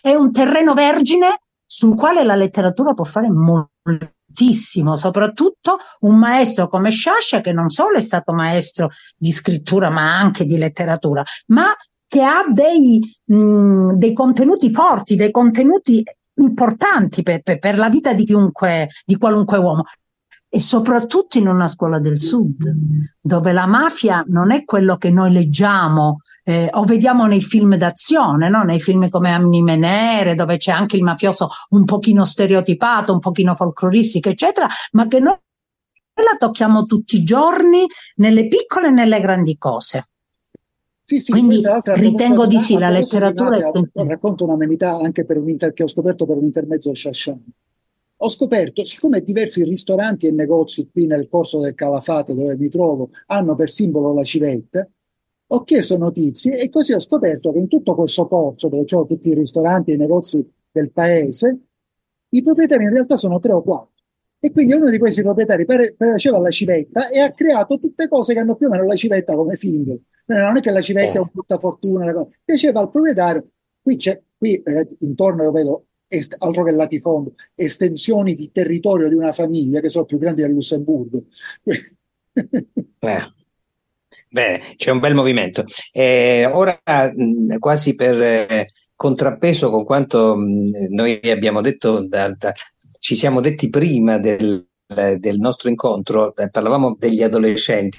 è 0.00 0.14
un 0.14 0.32
terreno 0.32 0.72
vergine 0.72 1.42
sul 1.66 1.94
quale 1.94 2.24
la 2.24 2.34
letteratura 2.34 2.94
può 2.94 3.04
fare 3.04 3.28
moltissimo, 3.30 4.96
soprattutto 4.96 5.78
un 6.00 6.16
maestro 6.16 6.68
come 6.68 6.90
Sciascia 6.90 7.42
che 7.42 7.52
non 7.52 7.68
solo 7.68 7.98
è 7.98 8.00
stato 8.00 8.32
maestro 8.32 8.90
di 9.16 9.30
scrittura 9.30 9.90
ma 9.90 10.18
anche 10.18 10.44
di 10.44 10.56
letteratura, 10.56 11.22
ma 11.48 11.74
che 12.06 12.22
ha 12.22 12.44
dei, 12.50 13.00
mh, 13.24 13.96
dei 13.96 14.14
contenuti 14.14 14.70
forti, 14.70 15.14
dei 15.14 15.30
contenuti 15.30 16.02
importanti 16.40 17.22
per, 17.22 17.42
per, 17.42 17.58
per 17.58 17.76
la 17.76 17.90
vita 17.90 18.14
di 18.14 18.24
chiunque, 18.24 18.88
di 19.04 19.16
qualunque 19.16 19.58
uomo 19.58 19.84
e 20.50 20.60
soprattutto 20.60 21.36
in 21.36 21.46
una 21.46 21.68
scuola 21.68 21.98
del 21.98 22.20
sud, 22.20 22.64
dove 23.20 23.52
la 23.52 23.66
mafia 23.66 24.24
non 24.28 24.50
è 24.50 24.64
quello 24.64 24.96
che 24.96 25.10
noi 25.10 25.30
leggiamo 25.30 26.20
eh, 26.42 26.70
o 26.72 26.84
vediamo 26.84 27.26
nei 27.26 27.42
film 27.42 27.76
d'azione, 27.76 28.48
no? 28.48 28.62
nei 28.62 28.80
film 28.80 29.10
come 29.10 29.30
Anime 29.30 29.76
Nere, 29.76 30.34
dove 30.34 30.56
c'è 30.56 30.72
anche 30.72 30.96
il 30.96 31.02
mafioso 31.02 31.50
un 31.70 31.84
pochino 31.84 32.24
stereotipato, 32.24 33.12
un 33.12 33.18
pochino 33.18 33.54
folcloristico, 33.54 34.30
eccetera, 34.30 34.66
ma 34.92 35.06
che 35.06 35.20
noi 35.20 35.36
la 36.14 36.36
tocchiamo 36.38 36.84
tutti 36.84 37.16
i 37.16 37.22
giorni 37.22 37.84
nelle 38.16 38.48
piccole 38.48 38.86
e 38.86 38.90
nelle 38.90 39.20
grandi 39.20 39.58
cose. 39.58 40.08
Sì, 41.04 41.20
sì, 41.20 41.30
Quindi 41.30 41.62
ritengo 41.94 42.46
di 42.46 42.58
sì, 42.58 42.78
la 42.78 42.90
letteratura... 42.90 43.70
Racconto 43.92 44.44
un'amenità 44.44 44.96
anche 44.96 45.24
per 45.24 45.36
un 45.38 45.48
inter- 45.48 45.72
che 45.72 45.82
ho 45.82 45.88
scoperto 45.88 46.26
per 46.26 46.36
un 46.36 46.44
intermezzo 46.44 46.94
Shashan 46.94 47.42
ho 48.20 48.28
scoperto, 48.28 48.84
siccome 48.84 49.22
diversi 49.22 49.62
ristoranti 49.62 50.26
e 50.26 50.32
negozi 50.32 50.88
qui 50.90 51.06
nel 51.06 51.28
corso 51.28 51.60
del 51.60 51.74
Calafate 51.74 52.34
dove 52.34 52.56
mi 52.56 52.68
trovo 52.68 53.10
hanno 53.26 53.54
per 53.54 53.70
simbolo 53.70 54.12
la 54.12 54.24
civetta, 54.24 54.88
ho 55.50 55.62
chiesto 55.62 55.96
notizie 55.96 56.58
e 56.58 56.68
così 56.68 56.92
ho 56.92 56.98
scoperto 56.98 57.52
che 57.52 57.58
in 57.58 57.68
tutto 57.68 57.94
questo 57.94 58.26
corso 58.26 58.68
dove 58.68 58.84
ho 58.90 59.06
tutti 59.06 59.28
i 59.28 59.34
ristoranti 59.34 59.92
e 59.92 59.94
i 59.94 59.98
negozi 59.98 60.46
del 60.70 60.90
paese, 60.90 61.58
i 62.30 62.42
proprietari 62.42 62.84
in 62.84 62.90
realtà 62.90 63.16
sono 63.16 63.38
tre 63.38 63.52
o 63.52 63.62
quattro. 63.62 63.92
E 64.40 64.52
quindi 64.52 64.74
uno 64.74 64.88
di 64.88 64.98
questi 64.98 65.22
proprietari 65.22 65.64
piaceva 65.64 66.38
la 66.38 66.50
civetta 66.50 67.08
e 67.08 67.18
ha 67.18 67.32
creato 67.32 67.78
tutte 67.78 68.06
cose 68.08 68.34
che 68.34 68.40
hanno 68.40 68.54
più 68.54 68.66
o 68.66 68.70
meno 68.70 68.84
la 68.84 68.94
civetta 68.94 69.34
come 69.34 69.56
simbolo. 69.56 70.02
Non 70.26 70.56
è 70.56 70.60
che 70.60 70.70
la 70.70 70.80
civetta 70.80 71.14
è 71.14 71.18
un 71.18 71.30
buttafortuna, 71.32 72.12
piaceva 72.44 72.80
al 72.80 72.90
proprietario. 72.90 73.48
Qui 73.82 73.96
c'è, 73.96 74.22
qui 74.36 74.62
intorno 74.98 75.42
io 75.42 75.50
vedo 75.50 75.86
est- 76.08 76.36
altro 76.38 76.64
che 76.64 76.72
latifondo, 76.72 77.34
estensioni 77.54 78.34
di 78.34 78.50
territorio 78.50 79.08
di 79.08 79.14
una 79.14 79.32
famiglia 79.32 79.80
che 79.80 79.90
sono 79.90 80.04
più 80.04 80.18
grandi 80.18 80.42
del 80.42 80.52
Lussemburgo. 80.52 81.24
eh. 82.98 83.32
Bene, 84.30 84.74
c'è 84.76 84.90
un 84.90 84.98
bel 84.98 85.14
movimento. 85.14 85.64
Eh, 85.92 86.46
ora, 86.46 86.80
mh, 87.14 87.58
quasi 87.58 87.94
per 87.94 88.20
eh, 88.22 88.70
contrappeso 88.94 89.70
con 89.70 89.84
quanto 89.84 90.36
mh, 90.36 90.86
noi 90.90 91.20
abbiamo 91.24 91.60
detto, 91.60 92.06
da, 92.06 92.34
da, 92.34 92.52
ci 93.00 93.14
siamo 93.14 93.40
detti 93.40 93.70
prima 93.70 94.18
del, 94.18 94.66
del 94.86 95.38
nostro 95.38 95.68
incontro, 95.68 96.34
eh, 96.36 96.50
parlavamo 96.50 96.96
degli 96.98 97.22
adolescenti. 97.22 97.98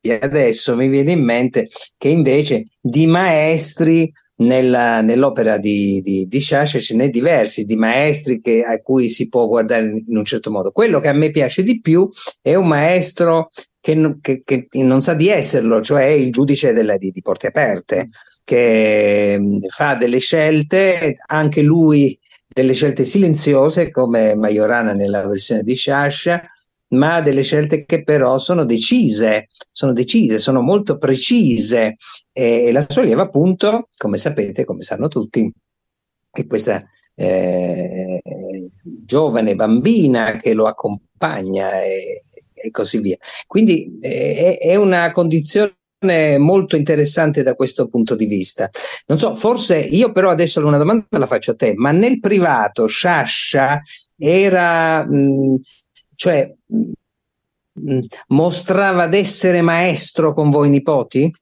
E 0.00 0.18
adesso 0.20 0.76
mi 0.76 0.88
viene 0.88 1.12
in 1.12 1.24
mente 1.24 1.68
che 1.96 2.08
invece 2.08 2.64
di 2.80 3.06
maestri 3.06 4.10
nella, 4.38 5.00
nell'opera 5.00 5.58
di, 5.58 6.00
di, 6.02 6.26
di 6.26 6.40
Sciascia 6.40 6.78
ce 6.78 6.94
n'è 6.94 7.10
diversi, 7.10 7.64
di 7.64 7.76
maestri 7.76 8.40
che, 8.40 8.62
a 8.64 8.80
cui 8.80 9.08
si 9.08 9.28
può 9.28 9.46
guardare 9.46 9.84
in, 10.06 10.16
un 10.16 10.24
certo 10.24 10.50
modo. 10.50 10.70
Quello 10.70 11.00
che 11.00 11.08
a 11.08 11.12
me 11.12 11.30
piace 11.30 11.62
di 11.62 11.80
più 11.80 12.08
è 12.40 12.54
un 12.54 12.66
maestro 12.66 13.50
che, 13.80 14.16
che, 14.20 14.42
che 14.44 14.68
non 14.82 15.00
sa 15.02 15.14
di 15.14 15.28
esserlo, 15.28 15.80
cioè 15.80 16.04
il 16.04 16.30
giudice 16.30 16.72
della, 16.72 16.96
di, 16.96 17.10
di 17.10 17.22
Porte 17.22 17.48
Aperte, 17.48 18.08
che 18.44 19.36
mm, 19.38 19.58
fa 19.66 19.94
delle 19.94 20.18
scelte, 20.18 21.16
anche 21.26 21.62
lui 21.62 22.18
delle 22.46 22.74
scelte 22.74 23.04
silenziose 23.04 23.90
come 23.90 24.34
Majorana 24.34 24.92
nella 24.92 25.26
versione 25.26 25.62
di 25.62 25.74
Sciascia, 25.74 26.42
ma 26.90 27.20
delle 27.20 27.42
scelte 27.42 27.84
che 27.84 28.02
però 28.02 28.38
sono 28.38 28.64
decise, 28.64 29.46
sono 29.70 29.92
decise, 29.92 30.38
sono 30.38 30.62
molto 30.62 30.96
precise 30.96 31.96
e 32.32 32.72
la 32.72 32.84
sua 32.88 33.02
lieva 33.02 33.22
appunto, 33.22 33.88
come 33.96 34.16
sapete, 34.16 34.64
come 34.64 34.82
sanno 34.82 35.08
tutti, 35.08 35.50
è 36.30 36.46
questa 36.46 36.84
eh, 37.14 38.20
giovane 38.82 39.54
bambina 39.54 40.36
che 40.36 40.52
lo 40.52 40.66
accompagna 40.66 41.82
e, 41.82 42.22
e 42.54 42.70
così 42.70 43.00
via. 43.00 43.16
Quindi 43.46 43.98
eh, 44.00 44.56
è 44.58 44.76
una 44.76 45.10
condizione 45.10 45.74
molto 46.38 46.76
interessante 46.76 47.42
da 47.42 47.54
questo 47.54 47.88
punto 47.88 48.14
di 48.14 48.26
vista. 48.26 48.70
Non 49.06 49.18
so, 49.18 49.34
forse 49.34 49.78
io 49.78 50.12
però 50.12 50.30
adesso 50.30 50.64
una 50.64 50.78
domanda 50.78 51.18
la 51.18 51.26
faccio 51.26 51.50
a 51.52 51.56
te, 51.56 51.74
ma 51.74 51.90
nel 51.90 52.20
privato 52.20 52.86
Sciascia 52.86 53.80
era 54.16 55.04
mh, 55.04 55.56
cioè, 56.18 56.52
mh, 56.66 56.90
mm, 57.80 57.98
mostrava 58.28 59.06
d'essere 59.06 59.62
maestro 59.62 60.34
con 60.34 60.50
voi 60.50 60.68
nipoti? 60.68 61.32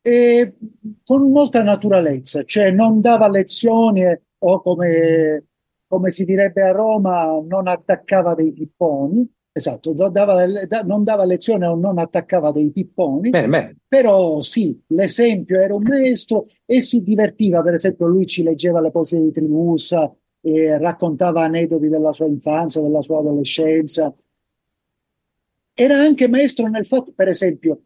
E 0.00 0.54
con 1.02 1.28
molta 1.32 1.64
naturalezza, 1.64 2.44
cioè 2.44 2.70
non 2.70 3.00
dava 3.00 3.28
lezioni 3.28 4.04
o 4.38 4.62
come, 4.62 5.46
come 5.88 6.10
si 6.10 6.24
direbbe 6.24 6.62
a 6.62 6.70
Roma, 6.70 7.26
non 7.44 7.66
attaccava 7.66 8.34
dei 8.34 8.52
pipponi. 8.52 9.28
Esatto, 9.50 9.92
dava, 9.92 10.44
non 10.84 11.02
dava 11.02 11.24
lezione 11.24 11.66
o 11.66 11.74
non 11.74 11.98
attaccava 11.98 12.52
dei 12.52 12.70
pipponi, 12.70 13.30
bene, 13.30 13.48
bene. 13.48 13.76
però 13.88 14.38
sì, 14.40 14.78
l'esempio 14.88 15.58
era 15.58 15.74
un 15.74 15.82
maestro 15.82 16.46
e 16.64 16.82
si 16.82 17.02
divertiva, 17.02 17.62
per 17.62 17.72
esempio 17.72 18.06
lui 18.06 18.26
ci 18.26 18.42
leggeva 18.42 18.80
le 18.80 18.90
poesie 18.90 19.22
di 19.22 19.32
Tribusa, 19.32 20.14
eh, 20.46 20.78
raccontava 20.78 21.42
aneddoti 21.42 21.88
della 21.88 22.12
sua 22.12 22.26
infanzia, 22.26 22.80
della 22.80 23.02
sua 23.02 23.18
adolescenza. 23.18 24.14
Era 25.74 25.98
anche 25.98 26.28
maestro 26.28 26.68
nel 26.68 26.86
fatto, 26.86 27.12
per 27.14 27.28
esempio, 27.28 27.80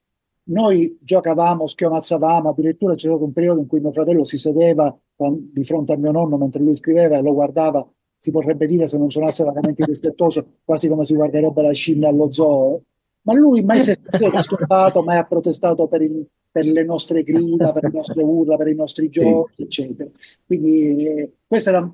noi 0.45 0.99
giocavamo, 1.01 1.67
schiomazzavamo, 1.67 2.51
addirittura 2.51 2.95
c'è 2.95 3.09
stato 3.09 3.25
un 3.25 3.33
periodo 3.33 3.61
in 3.61 3.67
cui 3.67 3.81
mio 3.81 3.93
fratello 3.93 4.25
si 4.25 4.37
sedeva 4.37 4.97
di 5.17 5.65
fronte 5.65 5.93
a 5.93 5.97
mio 5.97 6.13
nonno 6.13 6.37
mentre 6.39 6.63
lui 6.63 6.75
scriveva 6.75 7.17
e 7.17 7.23
lo 7.23 7.33
guardava, 7.33 7.87
si 8.17 8.31
potrebbe 8.31 8.67
dire 8.67 8.89
se 8.89 8.99
non 8.99 9.11
suonasse 9.11 9.45
vagamente 9.45 9.85
rispettoso, 9.85 10.61
quasi 10.65 10.89
come 10.89 11.05
si 11.05 11.15
guarderebbe 11.15 11.63
la 11.63 11.73
scimmia 11.73 12.09
allo 12.09 12.31
zoo, 12.31 12.83
ma 13.23 13.35
lui 13.35 13.63
mai 13.63 13.83
si 13.83 13.91
è 13.91 13.99
disturbato, 14.33 15.03
mai 15.03 15.19
ha 15.19 15.25
protestato 15.25 15.87
per, 15.89 16.03
il, 16.03 16.27
per, 16.51 16.65
le 16.65 16.85
nostre 16.85 17.23
grida, 17.23 17.73
per 17.73 17.85
le 17.85 17.91
nostre 17.93 18.23
urla, 18.23 18.57
per 18.57 18.69
i 18.69 18.75
nostri 18.75 19.09
giochi, 19.09 19.55
sì. 19.57 19.63
eccetera. 19.63 20.11
Quindi 20.47 21.07
eh, 21.07 21.33
questo 21.47 21.69
era, 21.69 21.93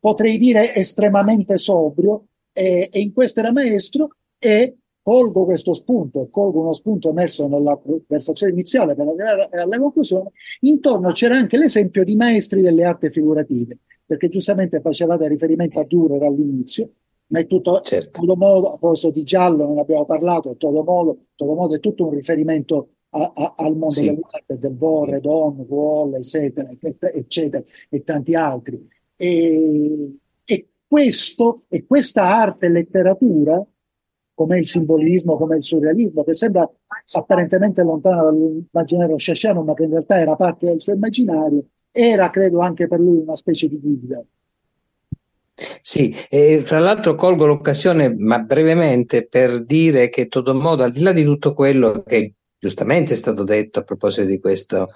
potrei 0.00 0.38
dire, 0.38 0.74
estremamente 0.74 1.58
sobrio 1.58 2.24
e, 2.52 2.88
e 2.90 3.00
in 3.00 3.12
questo 3.12 3.40
era 3.40 3.52
maestro 3.52 4.16
e 4.38 4.76
colgo 5.02 5.44
questo 5.44 5.72
spunto 5.72 6.22
e 6.22 6.30
colgo 6.30 6.60
uno 6.60 6.72
spunto 6.72 7.10
emerso 7.10 7.46
nella 7.46 7.76
conversazione 7.76 8.52
iniziale 8.52 8.94
per 8.94 9.06
arrivare 9.06 9.48
alla 9.60 9.78
conclusione, 9.78 10.30
intorno 10.60 11.12
c'era 11.12 11.36
anche 11.36 11.56
l'esempio 11.56 12.04
di 12.04 12.16
maestri 12.16 12.60
delle 12.60 12.84
arti 12.84 13.10
figurative, 13.10 13.78
perché 14.04 14.28
giustamente 14.28 14.80
facevate 14.80 15.28
riferimento 15.28 15.78
a 15.78 15.84
Dürer 15.84 16.22
all'inizio, 16.22 16.90
ma 17.28 17.38
è 17.38 17.46
tutto, 17.46 17.80
certo. 17.80 18.20
todo 18.20 18.36
modo, 18.36 18.72
a 18.72 18.78
proposito 18.78 19.10
di 19.10 19.22
giallo 19.22 19.64
non 19.64 19.78
abbiamo 19.78 20.04
parlato, 20.04 20.56
todo 20.56 20.82
modo, 20.82 21.18
todo 21.34 21.54
modo 21.54 21.74
è 21.74 21.80
tutto 21.80 22.06
un 22.06 22.14
riferimento 22.14 22.88
a, 23.10 23.32
a, 23.34 23.54
al 23.56 23.72
mondo 23.72 23.90
sì. 23.90 24.04
dell'arte, 24.06 24.58
del 24.58 24.76
Vorre, 24.76 25.20
Don, 25.20 25.64
Wall, 25.66 26.14
eccetera, 26.14 26.68
eccetera, 27.14 27.62
e 27.88 28.02
tanti 28.02 28.34
altri. 28.34 28.86
E, 29.22 30.18
e 30.46 30.68
questo, 30.86 31.64
e 31.68 31.84
questa 31.84 32.22
arte 32.22 32.66
e 32.66 32.70
letteratura 32.70 33.62
come 34.32 34.58
il 34.58 34.66
simbolismo, 34.66 35.36
come 35.36 35.58
il 35.58 35.62
surrealismo, 35.62 36.24
che 36.24 36.32
sembra 36.32 36.66
apparentemente 37.12 37.82
lontano 37.82 38.24
dall'immaginario 38.24 39.18
sciasciano, 39.18 39.62
ma 39.62 39.74
che 39.74 39.82
in 39.82 39.90
realtà 39.90 40.18
era 40.18 40.36
parte 40.36 40.64
del 40.64 40.80
suo 40.80 40.94
immaginario, 40.94 41.64
era, 41.90 42.30
credo, 42.30 42.60
anche 42.60 42.88
per 42.88 43.00
lui 43.00 43.18
una 43.18 43.36
specie 43.36 43.68
di 43.68 43.78
guida. 43.78 44.24
Sì, 45.82 46.16
e 46.30 46.58
fra 46.60 46.78
l'altro 46.78 47.14
colgo 47.16 47.44
l'occasione, 47.44 48.14
ma 48.16 48.38
brevemente, 48.38 49.26
per 49.26 49.62
dire 49.62 50.08
che 50.08 50.28
Todomodo, 50.28 50.84
al 50.84 50.92
di 50.92 51.02
là 51.02 51.12
di 51.12 51.24
tutto 51.24 51.52
quello 51.52 52.02
che 52.02 52.32
giustamente 52.60 53.14
è 53.14 53.16
stato 53.16 53.42
detto 53.42 53.80
a 53.80 53.82
proposito 53.82 54.26
di 54.26 54.38
questo, 54.38 54.86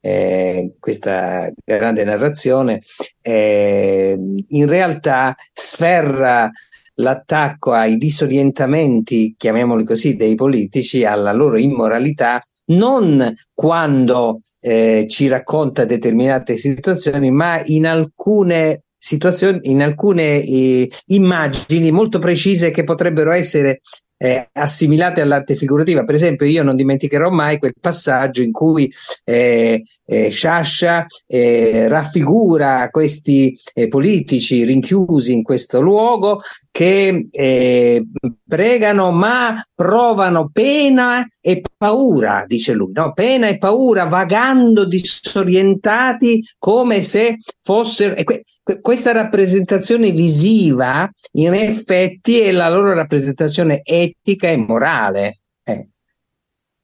eh, 0.00 0.74
questa 0.78 1.50
grande 1.64 2.04
narrazione, 2.04 2.82
eh, 3.22 4.16
in 4.48 4.68
realtà 4.68 5.34
sferra 5.52 6.50
l'attacco 6.96 7.72
ai 7.72 7.96
disorientamenti, 7.96 9.34
chiamiamoli 9.36 9.84
così, 9.84 10.14
dei 10.14 10.34
politici, 10.34 11.04
alla 11.04 11.32
loro 11.32 11.56
immoralità, 11.56 12.40
non 12.66 13.34
quando 13.52 14.40
eh, 14.60 15.06
ci 15.08 15.26
racconta 15.26 15.84
determinate 15.84 16.56
situazioni, 16.56 17.30
ma 17.30 17.60
in 17.64 17.86
alcune 17.86 18.84
situazioni, 18.96 19.60
in 19.64 19.82
alcune 19.82 20.42
eh, 20.42 20.90
immagini 21.06 21.90
molto 21.90 22.18
precise 22.18 22.70
che 22.70 22.84
potrebbero 22.84 23.32
essere 23.32 23.80
eh, 24.24 24.48
assimilate 24.52 25.20
all'arte 25.20 25.54
figurativa. 25.54 26.02
Per 26.02 26.14
esempio, 26.14 26.46
io 26.46 26.62
non 26.62 26.76
dimenticherò 26.76 27.28
mai 27.28 27.58
quel 27.58 27.74
passaggio 27.78 28.40
in 28.40 28.52
cui 28.52 28.90
eh, 29.22 29.84
eh, 30.06 30.28
Sciascia 30.30 31.04
eh, 31.26 31.88
raffigura 31.88 32.88
questi 32.88 33.54
eh, 33.74 33.88
politici 33.88 34.64
rinchiusi 34.64 35.34
in 35.34 35.42
questo 35.42 35.82
luogo 35.82 36.40
che 36.74 37.28
eh, 37.30 38.04
pregano 38.44 39.12
ma 39.12 39.64
provano 39.72 40.50
pena 40.52 41.24
e 41.40 41.62
paura, 41.76 42.46
dice 42.48 42.72
lui, 42.72 42.90
no? 42.90 43.12
pena 43.12 43.46
e 43.46 43.58
paura 43.58 44.06
vagando 44.06 44.84
disorientati 44.84 46.42
come 46.58 47.00
se 47.02 47.36
fossero... 47.62 48.20
Que- 48.24 48.42
questa 48.80 49.12
rappresentazione 49.12 50.10
visiva 50.10 51.08
in 51.34 51.54
effetti 51.54 52.40
è 52.40 52.50
la 52.50 52.68
loro 52.68 52.92
rappresentazione 52.92 53.82
etica 53.84 54.48
e 54.48 54.56
morale. 54.56 55.42
Eh. 55.62 55.88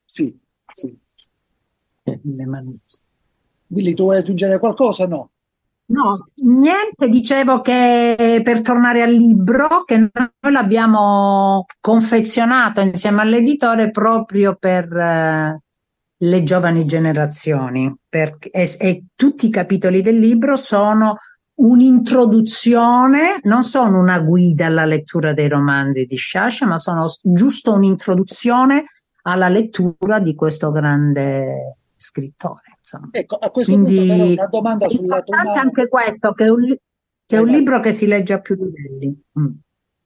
Sì, 0.05 0.39
sì. 0.73 0.97
Billy, 3.67 3.95
tu 3.95 4.05
vuoi 4.05 4.19
aggiungere 4.19 4.61
qualcosa? 4.61 5.09
No. 5.09 5.31
No, 5.91 6.29
niente, 6.45 7.09
dicevo 7.09 7.61
che 7.61 8.41
per 8.45 8.63
tornare 8.63 9.03
al 9.03 9.11
libro, 9.11 9.83
che 9.85 9.99
noi 9.99 10.53
l'abbiamo 10.53 11.67
confezionato 11.81 12.81
insieme 12.81 13.23
all'editore 13.23 13.91
proprio 13.91 14.55
per 14.55 14.85
eh, 14.97 15.63
le 16.17 16.43
giovani 16.45 16.85
generazioni, 16.85 17.93
perché, 18.09 18.51
e, 18.51 18.73
e 18.79 19.05
tutti 19.17 19.47
i 19.47 19.51
capitoli 19.51 20.01
del 20.01 20.17
libro 20.17 20.55
sono 20.55 21.17
un'introduzione, 21.55 23.41
non 23.43 23.65
sono 23.65 23.99
una 23.99 24.21
guida 24.21 24.67
alla 24.67 24.85
lettura 24.85 25.33
dei 25.33 25.49
romanzi 25.49 26.05
di 26.05 26.17
Sciascia, 26.17 26.67
ma 26.67 26.77
sono 26.77 27.07
giusto 27.21 27.75
un'introduzione 27.75 28.85
alla 29.23 29.49
lettura 29.49 30.21
di 30.21 30.37
questo 30.37 30.71
grande 30.71 31.79
scrittore. 31.97 32.79
Insomma. 32.91 33.09
Ecco, 33.13 33.37
a 33.37 33.51
questo 33.51 33.73
Quindi, 33.73 33.97
punto 33.97 34.15
però 34.15 34.33
una 34.33 34.47
domanda 34.47 34.89
sul 34.89 35.07
lato 35.07 35.33
umano. 35.33 35.53
anche 35.53 35.89
questo, 35.89 36.33
che 36.33 36.45
è 36.45 36.49
un, 36.49 36.77
che 37.25 37.37
è 37.37 37.39
un 37.39 37.49
libro 37.49 37.79
che 37.81 37.93
si 37.93 38.07
legge 38.07 38.33
a 38.33 38.41
più 38.41 38.57
livelli. 38.57 39.23
Mm. 39.39 39.47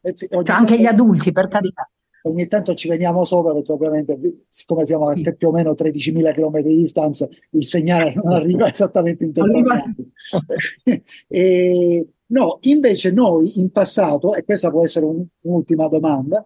Eh 0.02 0.12
sì, 0.14 0.28
cioè, 0.28 0.50
anche 0.50 0.78
gli 0.78 0.84
adulti, 0.84 1.32
per 1.32 1.48
carità. 1.48 1.88
Ogni 2.26 2.46
tanto 2.46 2.74
ci 2.74 2.88
veniamo 2.88 3.24
sopra 3.24 3.52
perché 3.52 3.72
ovviamente, 3.72 4.18
siccome 4.48 4.86
siamo 4.86 5.08
a 5.08 5.14
più 5.14 5.48
o 5.48 5.52
meno 5.52 5.72
13.000 5.72 6.32
km 6.32 6.60
di 6.60 6.76
distanza, 6.76 7.28
il 7.50 7.66
segnale 7.66 8.14
non 8.14 8.32
arriva 8.32 8.70
esattamente 8.70 9.24
in 9.24 9.32
tempo 9.32 9.58
e, 11.28 12.08
No, 12.26 12.58
invece 12.62 13.12
noi 13.12 13.58
in 13.58 13.70
passato, 13.70 14.34
e 14.34 14.44
questa 14.44 14.70
può 14.70 14.82
essere 14.82 15.04
un, 15.04 15.22
un'ultima 15.42 15.88
domanda, 15.88 16.44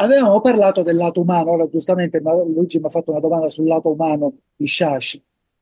Avevamo 0.00 0.40
parlato 0.40 0.84
del 0.84 0.94
lato 0.94 1.22
umano, 1.22 1.50
ora 1.50 1.68
giustamente 1.68 2.20
Luigi 2.20 2.78
mi 2.78 2.86
ha 2.86 2.88
fatto 2.88 3.10
una 3.10 3.18
domanda 3.18 3.48
sul 3.48 3.66
lato 3.66 3.90
umano 3.90 4.32
di 4.54 4.64
Sciascia. 4.64 5.18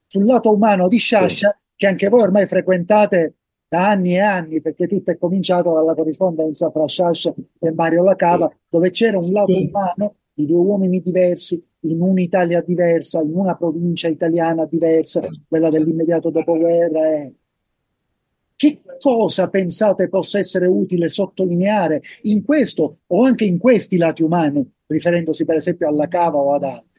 Sul 0.06 0.24
lato 0.24 0.52
umano 0.52 0.88
di 0.88 0.98
Sciascia, 0.98 1.58
che 1.74 1.86
anche 1.86 2.08
voi 2.08 2.22
ormai 2.22 2.46
frequentate 2.46 3.34
da 3.68 3.88
anni 3.88 4.14
e 4.14 4.20
anni, 4.20 4.60
perché 4.60 4.86
tutto 4.86 5.10
è 5.10 5.18
cominciato 5.18 5.72
dalla 5.72 5.94
corrispondenza 5.94 6.70
fra 6.70 6.86
Sciascia 6.86 7.34
e 7.58 7.72
Mario 7.72 8.04
Lacava, 8.04 8.50
dove 8.68 8.90
c'era 8.90 9.18
un 9.18 9.32
lato 9.32 9.56
umano 9.56 10.14
di 10.32 10.46
due 10.46 10.58
uomini 10.58 11.00
diversi, 11.00 11.62
in 11.80 12.00
un'Italia 12.00 12.60
diversa, 12.60 13.20
in 13.22 13.34
una 13.34 13.56
provincia 13.56 14.08
italiana 14.08 14.66
diversa, 14.66 15.22
quella 15.48 15.70
dell'immediato 15.70 16.30
dopoguerra. 16.30 17.12
Eh. 17.12 17.34
Che 18.54 18.80
cosa 19.00 19.48
pensate 19.48 20.08
possa 20.08 20.38
essere 20.38 20.66
utile 20.66 21.08
sottolineare 21.08 22.02
in 22.22 22.44
questo 22.44 22.98
o 23.06 23.24
anche 23.24 23.44
in 23.44 23.58
questi 23.58 23.96
lati 23.96 24.22
umani, 24.22 24.68
riferendosi 24.86 25.44
per 25.44 25.56
esempio 25.56 25.88
alla 25.88 26.08
cava 26.08 26.38
o 26.38 26.54
ad 26.54 26.64
altri? 26.64 26.95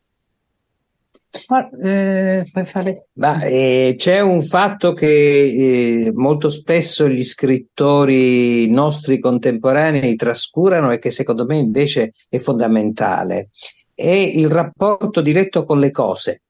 Eh, 1.83 2.45
fare... 2.63 3.07
Ma, 3.13 3.41
eh, 3.43 3.95
c'è 3.97 4.19
un 4.19 4.41
fatto 4.41 4.93
che 4.93 5.07
eh, 5.07 6.11
molto 6.13 6.49
spesso 6.49 7.07
gli 7.07 7.23
scrittori 7.23 8.69
nostri 8.69 9.19
contemporanei 9.19 10.15
trascurano 10.15 10.91
e 10.91 10.99
che 10.99 11.11
secondo 11.11 11.45
me 11.45 11.57
invece 11.57 12.11
è 12.29 12.37
fondamentale, 12.37 13.49
è 13.93 14.09
il 14.09 14.49
rapporto 14.49 15.21
diretto 15.21 15.63
con 15.63 15.79
le 15.79 15.91
cose. 15.91 16.41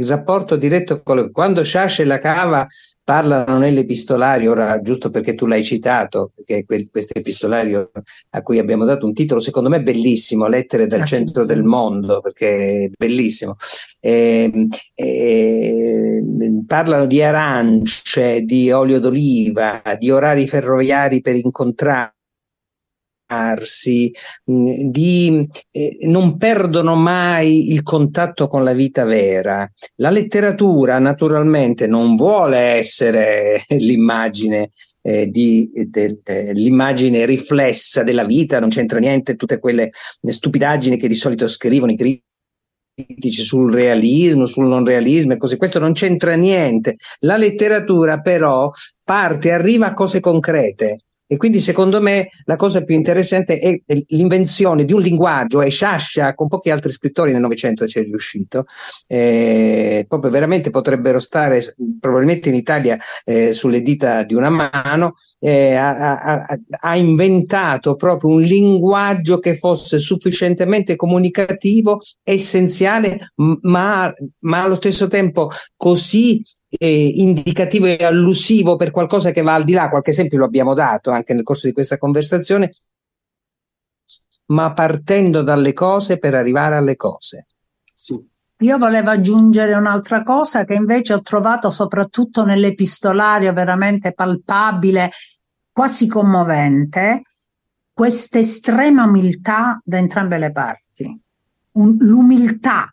Il 0.00 0.06
rapporto 0.06 0.56
diretto 0.56 1.02
con 1.02 1.16
le... 1.16 1.30
Quando 1.30 1.64
Sciascia 1.64 2.02
e 2.02 2.06
la 2.06 2.18
cava 2.18 2.66
parlano 3.02 3.56
nell'epistolario, 3.58 4.50
ora 4.50 4.80
giusto 4.82 5.08
perché 5.08 5.34
tu 5.34 5.46
l'hai 5.46 5.64
citato, 5.64 6.30
che 6.44 6.58
è 6.66 6.86
questo 6.90 7.14
epistolario 7.14 7.90
a 8.30 8.42
cui 8.42 8.58
abbiamo 8.58 8.84
dato 8.84 9.06
un 9.06 9.14
titolo 9.14 9.40
secondo 9.40 9.70
me 9.70 9.82
bellissimo, 9.82 10.46
Lettere 10.46 10.86
dal 10.86 11.04
centro 11.04 11.44
del 11.44 11.62
mondo, 11.62 12.20
perché 12.20 12.84
è 12.84 12.90
bellissimo. 12.96 13.56
E, 13.98 14.52
ehm, 14.52 14.68
e, 14.94 16.62
parlano 16.66 17.06
di 17.06 17.22
arance, 17.22 18.42
di 18.42 18.70
olio 18.70 19.00
d'oliva, 19.00 19.82
di 19.98 20.10
orari 20.10 20.46
ferroviari 20.46 21.20
per 21.20 21.34
incontrare 21.34 22.17
di, 24.44 25.46
eh, 25.70 25.98
non 26.06 26.38
perdono 26.38 26.94
mai 26.94 27.70
il 27.70 27.82
contatto 27.82 28.48
con 28.48 28.64
la 28.64 28.72
vita 28.72 29.04
vera. 29.04 29.70
La 29.96 30.10
letteratura 30.10 30.98
naturalmente 30.98 31.86
non 31.86 32.16
vuole 32.16 32.56
essere 32.58 33.62
l'immagine 33.76 34.70
eh, 35.02 35.26
di, 35.28 35.70
de, 35.88 36.20
de, 36.22 36.52
l'immagine 36.52 37.26
riflessa 37.26 38.02
della 38.02 38.24
vita, 38.24 38.60
non 38.60 38.70
c'entra 38.70 38.98
niente 38.98 39.36
tutte 39.36 39.58
quelle 39.58 39.90
stupidaggini 40.22 40.96
che 40.96 41.08
di 41.08 41.14
solito 41.14 41.48
scrivono 41.48 41.92
i 41.92 41.96
critici 41.96 43.42
sul 43.42 43.72
realismo, 43.72 44.46
sul 44.46 44.66
non 44.66 44.84
realismo 44.84 45.34
e 45.34 45.36
così. 45.36 45.56
Questo 45.56 45.78
non 45.78 45.92
c'entra 45.92 46.34
niente. 46.34 46.96
La 47.20 47.36
letteratura 47.36 48.20
però 48.20 48.70
parte, 49.04 49.52
arriva 49.52 49.86
a 49.86 49.92
cose 49.92 50.20
concrete. 50.20 51.02
E 51.30 51.36
quindi 51.36 51.60
secondo 51.60 52.00
me 52.00 52.30
la 52.44 52.56
cosa 52.56 52.82
più 52.82 52.94
interessante 52.94 53.58
è 53.58 53.78
l'invenzione 54.08 54.86
di 54.86 54.94
un 54.94 55.02
linguaggio, 55.02 55.60
e 55.60 55.68
Sciascia 55.68 56.34
con 56.34 56.48
pochi 56.48 56.70
altri 56.70 56.90
scrittori 56.90 57.32
nel 57.32 57.42
Novecento 57.42 57.86
ci 57.86 57.98
è 57.98 58.02
riuscito, 58.02 58.64
eh, 59.06 60.06
proprio 60.08 60.30
veramente 60.30 60.70
potrebbero 60.70 61.18
stare 61.18 61.60
probabilmente 62.00 62.48
in 62.48 62.54
Italia 62.54 62.96
eh, 63.24 63.52
sulle 63.52 63.82
dita 63.82 64.22
di 64.22 64.32
una 64.32 64.48
mano, 64.48 65.16
eh, 65.38 65.74
ha, 65.74 66.18
ha, 66.18 66.58
ha, 66.80 66.96
inventato 66.96 67.94
proprio 67.94 68.30
un 68.30 68.40
linguaggio 68.40 69.38
che 69.38 69.54
fosse 69.54 69.98
sufficientemente 69.98 70.96
comunicativo, 70.96 72.00
essenziale, 72.22 73.32
ma, 73.36 74.10
ma 74.40 74.62
allo 74.62 74.74
stesso 74.74 75.08
tempo 75.08 75.50
così 75.76 76.42
eh, 76.68 77.08
indicativo 77.16 77.86
e 77.86 78.04
allusivo 78.04 78.76
per 78.76 78.90
qualcosa 78.90 79.30
che 79.30 79.42
va 79.42 79.54
al 79.54 79.64
di 79.64 79.72
là, 79.72 79.88
qualche 79.88 80.10
esempio 80.10 80.38
lo 80.38 80.44
abbiamo 80.44 80.74
dato 80.74 81.10
anche 81.10 81.34
nel 81.34 81.44
corso 81.44 81.66
di 81.66 81.72
questa 81.72 81.98
conversazione, 81.98 82.74
ma 84.46 84.72
partendo 84.72 85.42
dalle 85.42 85.72
cose 85.72 86.18
per 86.18 86.34
arrivare 86.34 86.76
alle 86.76 86.96
cose. 86.96 87.46
Sì. 87.94 88.36
Io 88.60 88.76
volevo 88.76 89.10
aggiungere 89.10 89.74
un'altra 89.74 90.24
cosa 90.24 90.64
che 90.64 90.74
invece 90.74 91.14
ho 91.14 91.22
trovato 91.22 91.70
soprattutto 91.70 92.44
nell'epistolario 92.44 93.52
veramente 93.52 94.12
palpabile, 94.12 95.12
quasi 95.70 96.08
commovente, 96.08 97.22
questa 97.92 98.38
estrema 98.38 99.04
umiltà 99.04 99.80
da 99.84 99.98
entrambe 99.98 100.38
le 100.38 100.50
parti. 100.50 101.20
Un, 101.72 101.96
l'umiltà 102.00 102.92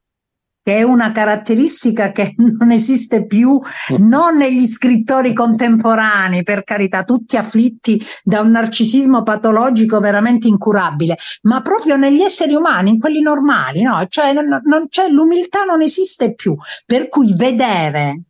che 0.66 0.78
è 0.78 0.82
una 0.82 1.12
caratteristica 1.12 2.12
che 2.12 2.34
non 2.58 2.72
esiste 2.72 3.28
più 3.28 3.52
mm. 3.52 4.08
non 4.08 4.36
negli 4.36 4.66
scrittori 4.66 5.32
contemporanei, 5.32 6.42
per 6.42 6.64
carità, 6.64 7.04
tutti 7.04 7.38
afflitti 7.38 8.04
da 8.24 8.42
un 8.42 8.50
narcisismo 8.50 9.22
patologico 9.22 10.00
veramente 10.00 10.48
incurabile, 10.48 11.18
ma 11.44 11.62
proprio 11.62 11.98
negli 11.98 12.22
esseri 12.22 12.56
umani, 12.56 12.90
in 12.90 13.00
quelli 13.00 13.22
normali, 13.22 13.84
no? 13.84 14.04
Cioè, 14.08 14.34
non, 14.34 14.60
non 14.64 14.88
c'è, 14.88 15.08
l'umiltà 15.08 15.66
non 15.66 15.84
esiste 15.84 16.34
più, 16.34 16.58
per 16.84 17.10
cui 17.10 17.36
vedere 17.36 18.24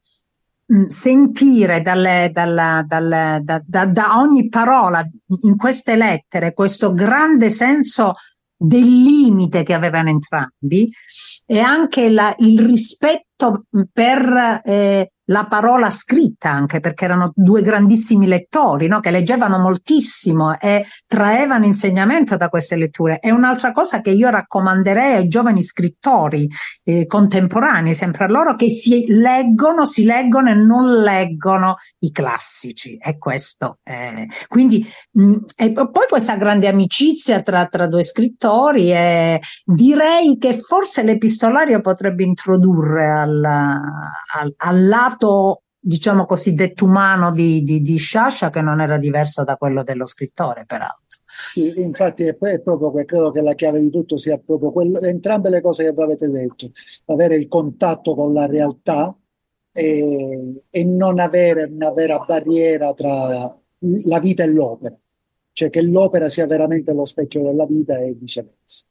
mm, 0.74 0.88
sentire 0.88 1.82
dalle, 1.82 2.32
dalla, 2.34 2.84
dalla, 2.86 3.39
da, 3.41 3.62
da, 3.65 3.86
da, 3.86 4.17
ogni 4.17 4.50
parola 4.50 5.02
in 5.43 5.56
queste 5.56 5.95
lettere 5.95 6.54
questo 6.54 6.91
grande 6.91 7.50
senso 7.50 8.15
del 8.58 8.86
limite 8.86 9.63
che 9.63 9.74
avevano 9.74 10.10
entrambi 10.10 10.88
e 11.46 11.60
anche 11.60 12.10
la, 12.10 12.34
il 12.39 12.62
rispetto 12.62 13.65
per 13.91 14.62
eh, 14.63 15.12
la 15.26 15.46
parola 15.48 15.90
scritta 15.90 16.50
anche 16.50 16.80
perché 16.80 17.06
erano 17.06 17.32
due 17.36 17.62
grandissimi 17.62 18.28
lettori 18.28 18.88
no? 18.88 19.00
che 19.00 19.12
leggevano 19.12 19.58
moltissimo 19.58 20.60
e 20.60 20.86
traevano 21.08 21.66
insegnamento 21.66 22.36
da 22.36 22.50
queste 22.50 22.76
letture. 22.76 23.20
È 23.20 23.32
un'altra 23.32 23.72
cosa 23.72 24.02
che 24.02 24.12
io 24.12 24.30
raccomanderei 24.30 25.16
ai 25.16 25.28
giovani 25.28 25.62
scrittori 25.62 26.48
eh, 26.84 27.06
contemporanei, 27.06 27.94
sempre 27.94 28.26
a 28.26 28.28
loro, 28.28 28.56
che 28.56 28.70
si 28.70 29.06
leggono, 29.08 29.86
si 29.86 30.04
leggono 30.04 30.50
e 30.50 30.54
non 30.54 31.02
leggono 31.02 31.76
i 32.00 32.12
classici. 32.12 32.98
È 32.98 33.18
questo. 33.18 33.80
Eh. 33.84 34.28
Quindi, 34.48 34.86
mh, 35.12 35.38
e 35.56 35.72
poi 35.72 36.08
questa 36.08 36.36
grande 36.36 36.68
amicizia 36.68 37.42
tra, 37.42 37.66
tra 37.68 37.88
due 37.88 38.04
scrittori 38.04 38.92
e 38.92 39.42
direi 39.64 40.38
che 40.38 40.60
forse 40.60 41.04
l'epistolario 41.04 41.82
potrebbe 41.82 42.24
introdurre 42.24 43.10
al, 43.10 43.44
al, 43.44 44.54
al 44.58 44.88
lato 45.15 45.63
diciamo 45.80 46.25
così 46.25 46.56
umano 46.82 47.32
di, 47.32 47.63
di, 47.63 47.82
di 47.82 47.97
Sciascia 47.97 48.49
che 48.49 48.62
non 48.62 48.82
era 48.82 48.97
diverso 48.97 49.43
da 49.43 49.56
quello 49.56 49.84
dello 49.84 50.06
scrittore 50.06 50.65
peraltro. 50.65 51.04
Sì, 51.25 51.82
infatti 51.82 52.23
è, 52.23 52.38
è 52.38 52.62
proprio 52.62 52.91
che 52.91 53.06
credo 53.06 53.32
che 53.32 53.41
la 53.41 53.54
chiave 53.54 53.80
di 53.80 53.89
tutto 53.89 54.17
sia 54.17 54.38
proprio 54.38 54.71
quello, 54.71 54.99
entrambe 55.01 55.49
le 55.49 55.62
cose 55.62 55.84
che 55.84 55.91
voi 55.91 56.06
avete 56.06 56.30
detto, 56.30 56.71
avere 57.06 57.36
il 57.36 57.47
contatto 57.47 58.15
con 58.15 58.34
la 58.34 58.45
realtà 58.45 59.15
e, 59.71 60.63
e 60.69 60.84
non 60.86 61.19
avere 61.19 61.65
una 61.65 61.91
vera 61.91 62.19
barriera 62.19 62.93
tra 62.93 63.56
la 63.80 64.19
vita 64.19 64.43
e 64.43 64.47
l'opera, 64.47 64.97
cioè 65.51 65.69
che 65.69 65.82
l'opera 65.84 66.30
sia 66.30 66.47
veramente 66.47 66.93
lo 66.93 67.06
specchio 67.06 67.43
della 67.43 67.65
vita 67.65 67.99
e 67.99 68.13
viceversa. 68.13 68.86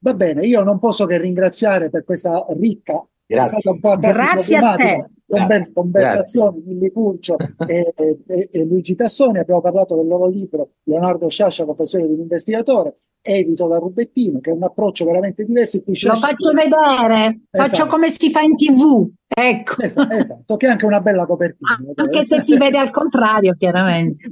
Va 0.00 0.14
bene, 0.14 0.44
io 0.44 0.62
non 0.64 0.78
posso 0.78 1.06
che 1.06 1.18
ringraziare 1.18 1.88
per 1.88 2.04
questa 2.04 2.44
ricca 2.50 3.06
Grazie. 3.28 3.58
È 3.58 3.60
stato 3.60 3.74
un 3.74 3.80
po' 3.80 3.96
Grazie 3.98 4.56
a 4.56 4.74
te. 4.74 5.10
Conver- 5.28 5.72
conversazioni 5.74 6.62
di 6.62 6.78
Licurcio 6.78 7.36
e, 7.66 7.92
e, 7.94 8.48
e, 8.50 8.64
Luigi 8.64 8.94
Tassoni. 8.94 9.38
Abbiamo 9.38 9.60
parlato 9.60 9.94
del 9.94 10.06
loro 10.06 10.26
libro 10.26 10.70
Leonardo 10.84 11.28
Sciascia, 11.28 11.66
Confessione 11.66 12.06
di 12.06 12.14
un 12.14 12.20
investigatore, 12.20 12.96
edito 13.20 13.66
da 13.66 13.76
Rubettino, 13.76 14.40
che 14.40 14.50
è 14.50 14.54
un 14.54 14.62
approccio 14.62 15.04
veramente 15.04 15.44
diverso. 15.44 15.82
Lo 15.84 16.16
faccio 16.16 16.50
vedere, 16.54 17.40
esatto. 17.50 17.68
faccio 17.68 17.86
come 17.86 18.08
si 18.08 18.30
fa 18.30 18.40
in 18.40 18.56
tv. 18.56 19.10
Ecco. 19.26 19.82
Esatto, 19.82 20.14
esatto, 20.14 20.56
che 20.56 20.66
è 20.66 20.70
anche 20.70 20.86
una 20.86 21.02
bella 21.02 21.26
copertina. 21.26 21.76
Anche 21.94 22.34
se 22.34 22.44
si 22.46 22.56
vede 22.56 22.78
al 22.78 22.90
contrario, 22.90 23.54
chiaramente. 23.58 24.30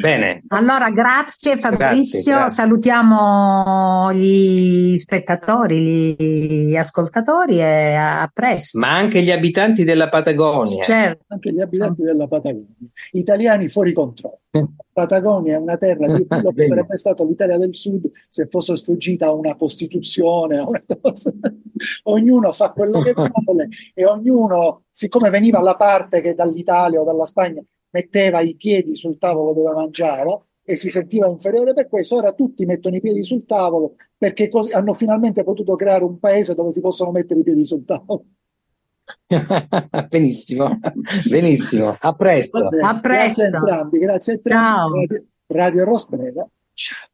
Bene. 0.00 0.44
Allora, 0.48 0.90
grazie 0.90 1.56
Fabrizio, 1.56 2.20
grazie, 2.20 2.32
grazie. 2.32 2.54
salutiamo 2.54 4.12
gli 4.12 4.96
spettatori, 4.96 6.14
gli 6.68 6.76
ascoltatori 6.76 7.58
e 7.58 7.94
a 7.94 8.30
presto. 8.32 8.78
Ma 8.78 8.94
anche 8.94 9.22
gli 9.22 9.32
abitanti 9.32 9.82
della 9.82 10.08
Patagonia. 10.08 10.84
Certo. 10.84 11.24
Anche 11.26 11.52
gli 11.52 11.60
abitanti 11.60 12.02
della 12.02 12.28
Patagonia. 12.28 12.68
Italiani 13.10 13.68
fuori 13.68 13.92
controllo. 13.92 14.38
Patagonia 14.92 15.56
è 15.56 15.58
una 15.58 15.76
terra 15.76 16.14
di 16.14 16.24
quello 16.28 16.52
che 16.52 16.66
sarebbe 16.66 16.96
stato 16.96 17.26
l'Italia 17.26 17.58
del 17.58 17.74
Sud 17.74 18.08
se 18.28 18.46
fosse 18.46 18.76
sfuggita 18.76 19.26
a 19.26 19.32
una 19.32 19.56
Costituzione. 19.56 20.60
Una 20.60 20.80
ognuno 22.04 22.52
fa 22.52 22.70
quello 22.70 23.00
che 23.00 23.14
vuole 23.18 23.68
e 23.94 24.04
ognuno, 24.06 24.84
siccome 24.92 25.28
veniva 25.30 25.58
alla 25.58 25.74
parte 25.74 26.20
che 26.20 26.34
dall'Italia 26.34 27.00
o 27.00 27.04
dalla 27.04 27.24
Spagna 27.24 27.62
metteva 27.90 28.40
i 28.40 28.54
piedi 28.56 28.96
sul 28.96 29.18
tavolo 29.18 29.52
dove 29.52 29.72
mangiava 29.72 30.40
e 30.62 30.76
si 30.76 30.90
sentiva 30.90 31.26
inferiore 31.26 31.72
per 31.72 31.88
questo, 31.88 32.16
ora 32.16 32.32
tutti 32.32 32.66
mettono 32.66 32.96
i 32.96 33.00
piedi 33.00 33.22
sul 33.22 33.46
tavolo 33.46 33.94
perché 34.18 34.48
così 34.48 34.72
hanno 34.72 34.92
finalmente 34.92 35.44
potuto 35.44 35.76
creare 35.76 36.04
un 36.04 36.18
paese 36.18 36.54
dove 36.54 36.72
si 36.72 36.80
possono 36.80 37.10
mettere 37.10 37.40
i 37.40 37.44
piedi 37.44 37.64
sul 37.64 37.84
tavolo. 37.84 38.24
benissimo, 40.08 40.78
benissimo, 41.26 41.96
a 41.98 42.12
presto. 42.12 42.58
a 42.58 43.00
presto. 43.00 43.40
Grazie 43.40 43.42
a 43.42 43.46
entrambi, 43.46 43.98
grazie 43.98 44.32
a 44.32 44.36
entrambi. 44.36 45.06
Radio, 45.06 45.26
Radio 45.46 45.84
Rosbreda. 45.84 46.48
Ciao. 46.74 47.07